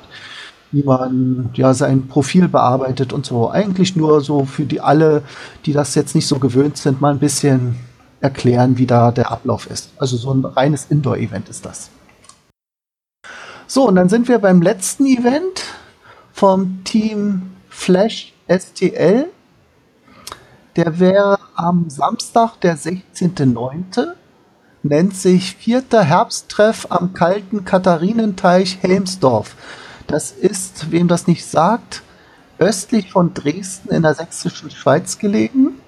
wie 0.71 0.83
man 0.83 1.49
ja 1.55 1.73
sein 1.73 2.07
Profil 2.07 2.47
bearbeitet 2.47 3.11
und 3.11 3.25
so. 3.25 3.51
Eigentlich 3.51 3.97
nur 3.97 4.21
so 4.21 4.45
für 4.45 4.63
die 4.63 4.79
alle, 4.79 5.23
die 5.65 5.73
das 5.73 5.93
jetzt 5.95 6.15
nicht 6.15 6.27
so 6.27 6.39
gewöhnt 6.39 6.77
sind, 6.77 7.01
mal 7.01 7.11
ein 7.11 7.19
bisschen 7.19 7.75
erklären, 8.21 8.77
wie 8.77 8.85
da 8.85 9.11
der 9.11 9.29
Ablauf 9.29 9.69
ist. 9.69 9.89
Also 9.97 10.15
so 10.15 10.33
ein 10.33 10.45
reines 10.45 10.85
Indoor-Event 10.89 11.49
ist 11.49 11.65
das. 11.65 11.89
So, 13.71 13.87
und 13.87 13.97
dann 13.97 14.09
sind 14.09 14.27
wir 14.27 14.39
beim 14.39 14.63
letzten 14.63 15.05
Event 15.05 15.63
vom 16.33 16.83
Team 16.85 17.51
Flash 17.69 18.33
STL. 18.47 19.27
Der 20.75 20.99
wäre 20.99 21.37
am 21.53 21.87
Samstag, 21.87 22.59
der 22.61 22.75
16.09. 22.75 24.13
Nennt 24.81 25.15
sich 25.15 25.55
Vierter 25.55 26.03
Herbsttreff 26.03 26.87
am 26.89 27.13
kalten 27.13 27.63
Katharinenteich 27.63 28.79
Helmsdorf. 28.81 29.55
Das 30.07 30.31
ist, 30.31 30.89
wem 30.89 31.07
das 31.07 31.27
nicht 31.27 31.45
sagt, 31.45 32.01
östlich 32.57 33.11
von 33.11 33.35
Dresden 33.35 33.93
in 33.93 34.01
der 34.01 34.15
sächsischen 34.15 34.71
Schweiz 34.71 35.19
gelegen. 35.19 35.79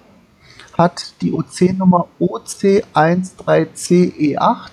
Hat 0.77 1.13
die 1.21 1.33
OC-Nummer 1.33 2.09
OC13CE8 2.19 4.69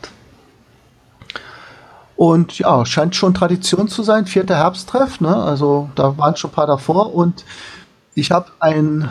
und 2.19 2.59
ja, 2.59 2.85
scheint 2.85 3.15
schon 3.15 3.33
Tradition 3.33 3.87
zu 3.87 4.03
sein, 4.03 4.27
vierter 4.27 4.57
Herbsttreff, 4.57 5.21
ne? 5.21 5.37
Also 5.37 5.89
da 5.95 6.19
waren 6.19 6.35
schon 6.35 6.51
ein 6.51 6.53
paar 6.53 6.67
davor. 6.67 7.15
Und 7.15 7.45
ich 8.17 8.33
habe 8.33 8.49
ein 8.59 9.09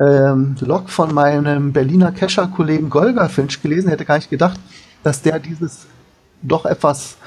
ähm, 0.00 0.56
Log 0.58 0.90
von 0.90 1.14
meinem 1.14 1.72
Berliner 1.72 2.10
Kescher-Kollegen 2.10 2.90
Golga 2.90 3.28
Finch 3.28 3.62
gelesen, 3.62 3.88
hätte 3.88 4.04
gar 4.04 4.16
nicht 4.16 4.30
gedacht, 4.30 4.58
dass 5.04 5.22
der 5.22 5.38
dieses 5.38 5.86
doch 6.42 6.66
etwas 6.66 7.18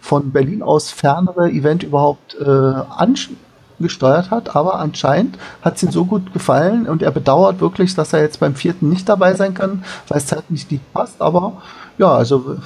von 0.00 0.30
Berlin 0.30 0.62
aus 0.62 0.92
fernere 0.92 1.50
Event 1.50 1.82
überhaupt 1.82 2.36
äh, 2.40 2.44
angesteuert 2.44 4.30
hat, 4.30 4.54
aber 4.54 4.78
anscheinend 4.78 5.38
hat 5.62 5.74
es 5.74 5.82
ihm 5.82 5.90
so 5.90 6.04
gut 6.04 6.32
gefallen 6.32 6.88
und 6.88 7.02
er 7.02 7.10
bedauert 7.10 7.60
wirklich, 7.60 7.96
dass 7.96 8.12
er 8.12 8.20
jetzt 8.20 8.38
beim 8.38 8.54
vierten 8.54 8.90
nicht 8.90 9.08
dabei 9.08 9.34
sein 9.34 9.54
kann, 9.54 9.82
weil 10.06 10.18
es 10.18 10.26
zeitlich 10.26 10.70
nicht 10.70 10.92
passt, 10.92 11.20
aber 11.20 11.60
ja, 11.98 12.14
also 12.14 12.58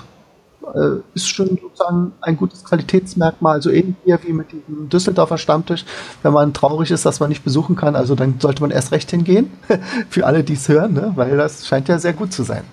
äh, 0.74 1.00
ist 1.14 1.28
schon 1.28 1.58
sozusagen 1.60 2.12
ein 2.20 2.36
gutes 2.36 2.64
Qualitätsmerkmal, 2.64 3.62
so 3.62 3.70
ähnlich 3.70 3.96
wie 4.04 4.32
mit 4.32 4.52
diesem 4.52 4.88
Düsseldorfer 4.88 5.38
Stammtisch. 5.38 5.84
Wenn 6.22 6.32
man 6.32 6.52
traurig 6.52 6.90
ist, 6.90 7.06
dass 7.06 7.20
man 7.20 7.28
nicht 7.28 7.44
besuchen 7.44 7.76
kann, 7.76 7.96
also 7.96 8.14
dann 8.14 8.38
sollte 8.40 8.62
man 8.62 8.70
erst 8.70 8.92
recht 8.92 9.10
hingehen, 9.10 9.50
für 10.10 10.26
alle, 10.26 10.44
die 10.44 10.54
es 10.54 10.68
hören, 10.68 10.94
ne? 10.94 11.12
weil 11.16 11.36
das 11.36 11.66
scheint 11.66 11.88
ja 11.88 11.98
sehr 11.98 12.12
gut 12.12 12.32
zu 12.32 12.42
sein. 12.42 12.64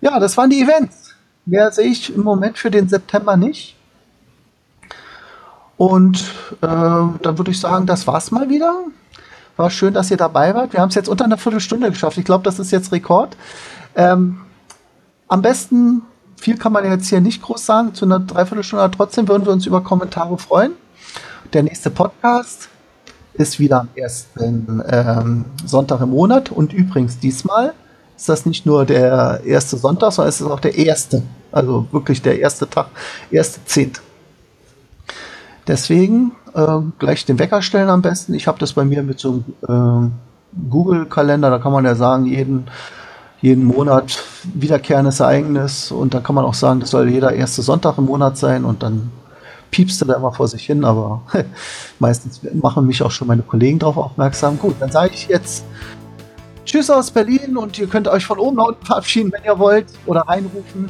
Ja, 0.00 0.18
das 0.20 0.36
waren 0.36 0.50
die 0.50 0.60
Events. 0.60 1.14
Mehr 1.46 1.72
sehe 1.72 1.86
ich 1.86 2.14
im 2.14 2.22
Moment 2.22 2.58
für 2.58 2.70
den 2.70 2.88
September 2.88 3.36
nicht. 3.36 3.76
Und 5.76 6.20
äh, 6.60 6.66
dann 6.66 7.38
würde 7.38 7.50
ich 7.50 7.60
sagen, 7.60 7.86
das 7.86 8.06
war's 8.06 8.30
mal 8.30 8.48
wieder. 8.48 8.84
War 9.56 9.70
schön, 9.70 9.94
dass 9.94 10.10
ihr 10.10 10.16
dabei 10.16 10.54
wart. 10.54 10.72
Wir 10.72 10.80
haben 10.80 10.88
es 10.88 10.94
jetzt 10.94 11.08
unter 11.08 11.24
einer 11.24 11.38
Viertelstunde 11.38 11.90
geschafft. 11.90 12.18
Ich 12.18 12.24
glaube, 12.24 12.44
das 12.44 12.58
ist 12.58 12.70
jetzt 12.70 12.92
Rekord. 12.92 13.36
Ähm, 13.94 14.40
am 15.28 15.42
besten 15.42 16.02
viel 16.44 16.58
kann 16.58 16.72
man 16.72 16.84
jetzt 16.84 17.08
hier 17.08 17.22
nicht 17.22 17.40
groß 17.40 17.64
sagen, 17.64 17.94
zu 17.94 18.04
einer 18.04 18.20
Dreiviertelstunde. 18.20 18.90
Trotzdem 18.94 19.26
würden 19.28 19.46
wir 19.46 19.52
uns 19.52 19.64
über 19.64 19.80
Kommentare 19.80 20.36
freuen. 20.36 20.72
Der 21.54 21.62
nächste 21.62 21.88
Podcast 21.88 22.68
ist 23.32 23.58
wieder 23.58 23.80
am 23.80 23.88
ersten 23.94 24.82
ähm, 24.86 25.46
Sonntag 25.64 26.02
im 26.02 26.10
Monat. 26.10 26.52
Und 26.52 26.74
übrigens, 26.74 27.18
diesmal 27.18 27.72
ist 28.14 28.28
das 28.28 28.44
nicht 28.44 28.66
nur 28.66 28.84
der 28.84 29.40
erste 29.46 29.78
Sonntag, 29.78 30.12
sondern 30.12 30.28
es 30.28 30.42
ist 30.42 30.46
auch 30.46 30.60
der 30.60 30.76
erste. 30.76 31.22
Also 31.50 31.86
wirklich 31.92 32.20
der 32.20 32.38
erste 32.38 32.68
Tag, 32.68 32.88
erste 33.30 33.64
Zehnt. 33.64 34.02
Deswegen 35.66 36.32
äh, 36.52 36.78
gleich 36.98 37.24
den 37.24 37.38
Wecker 37.38 37.62
stellen 37.62 37.88
am 37.88 38.02
besten. 38.02 38.34
Ich 38.34 38.46
habe 38.46 38.58
das 38.58 38.74
bei 38.74 38.84
mir 38.84 39.02
mit 39.02 39.18
so 39.18 39.42
einem 39.66 40.12
äh, 40.12 40.68
Google-Kalender, 40.68 41.48
da 41.48 41.58
kann 41.58 41.72
man 41.72 41.86
ja 41.86 41.94
sagen, 41.94 42.26
jeden 42.26 42.66
jeden 43.44 43.64
Monat 43.64 44.24
wiederkehrendes 44.54 45.20
Ereignis 45.20 45.92
und 45.92 46.14
da 46.14 46.20
kann 46.20 46.34
man 46.34 46.46
auch 46.46 46.54
sagen, 46.54 46.80
das 46.80 46.92
soll 46.92 47.10
jeder 47.10 47.34
erste 47.34 47.60
Sonntag 47.60 47.98
im 47.98 48.06
Monat 48.06 48.38
sein 48.38 48.64
und 48.64 48.82
dann 48.82 49.12
piepst 49.70 50.00
du 50.00 50.06
da 50.06 50.14
immer 50.14 50.32
vor 50.32 50.48
sich 50.48 50.64
hin, 50.64 50.82
aber 50.82 51.20
meistens 51.98 52.40
machen 52.54 52.86
mich 52.86 53.02
auch 53.02 53.10
schon 53.10 53.28
meine 53.28 53.42
Kollegen 53.42 53.78
darauf 53.78 53.98
aufmerksam. 53.98 54.58
Gut, 54.58 54.76
dann 54.80 54.90
sage 54.90 55.12
ich 55.12 55.28
jetzt 55.28 55.62
Tschüss 56.64 56.88
aus 56.88 57.10
Berlin 57.10 57.58
und 57.58 57.78
ihr 57.78 57.86
könnt 57.86 58.08
euch 58.08 58.24
von 58.24 58.38
oben 58.38 58.56
nach 58.56 58.68
unten 58.68 58.86
verabschieden, 58.86 59.30
wenn 59.30 59.44
ihr 59.44 59.58
wollt 59.58 59.88
oder 60.06 60.22
reinrufen. 60.22 60.88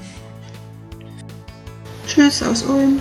Tschüss 2.07 2.41
aus 2.41 2.63
Ulm. 2.63 3.01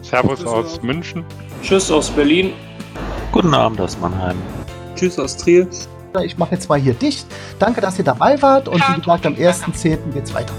Servus 0.00 0.42
aus 0.46 0.82
München. 0.82 1.22
Tschüss 1.62 1.90
aus 1.90 2.08
Berlin. 2.08 2.54
Guten 3.30 3.52
Abend 3.52 3.78
aus 3.78 3.98
Mannheim. 4.00 4.38
Tschüss 4.96 5.18
aus 5.18 5.36
Trier. 5.36 5.68
Ich 6.24 6.36
mache 6.38 6.54
jetzt 6.54 6.68
mal 6.68 6.78
hier 6.78 6.94
dicht. 6.94 7.26
Danke, 7.58 7.80
dass 7.80 7.98
ihr 7.98 8.04
dabei 8.04 8.40
wart 8.42 8.68
und 8.68 8.82
wie 8.88 9.00
gesagt, 9.00 9.26
am 9.26 9.34
1.10. 9.34 10.12
geht's 10.12 10.34
weiter. 10.34 10.54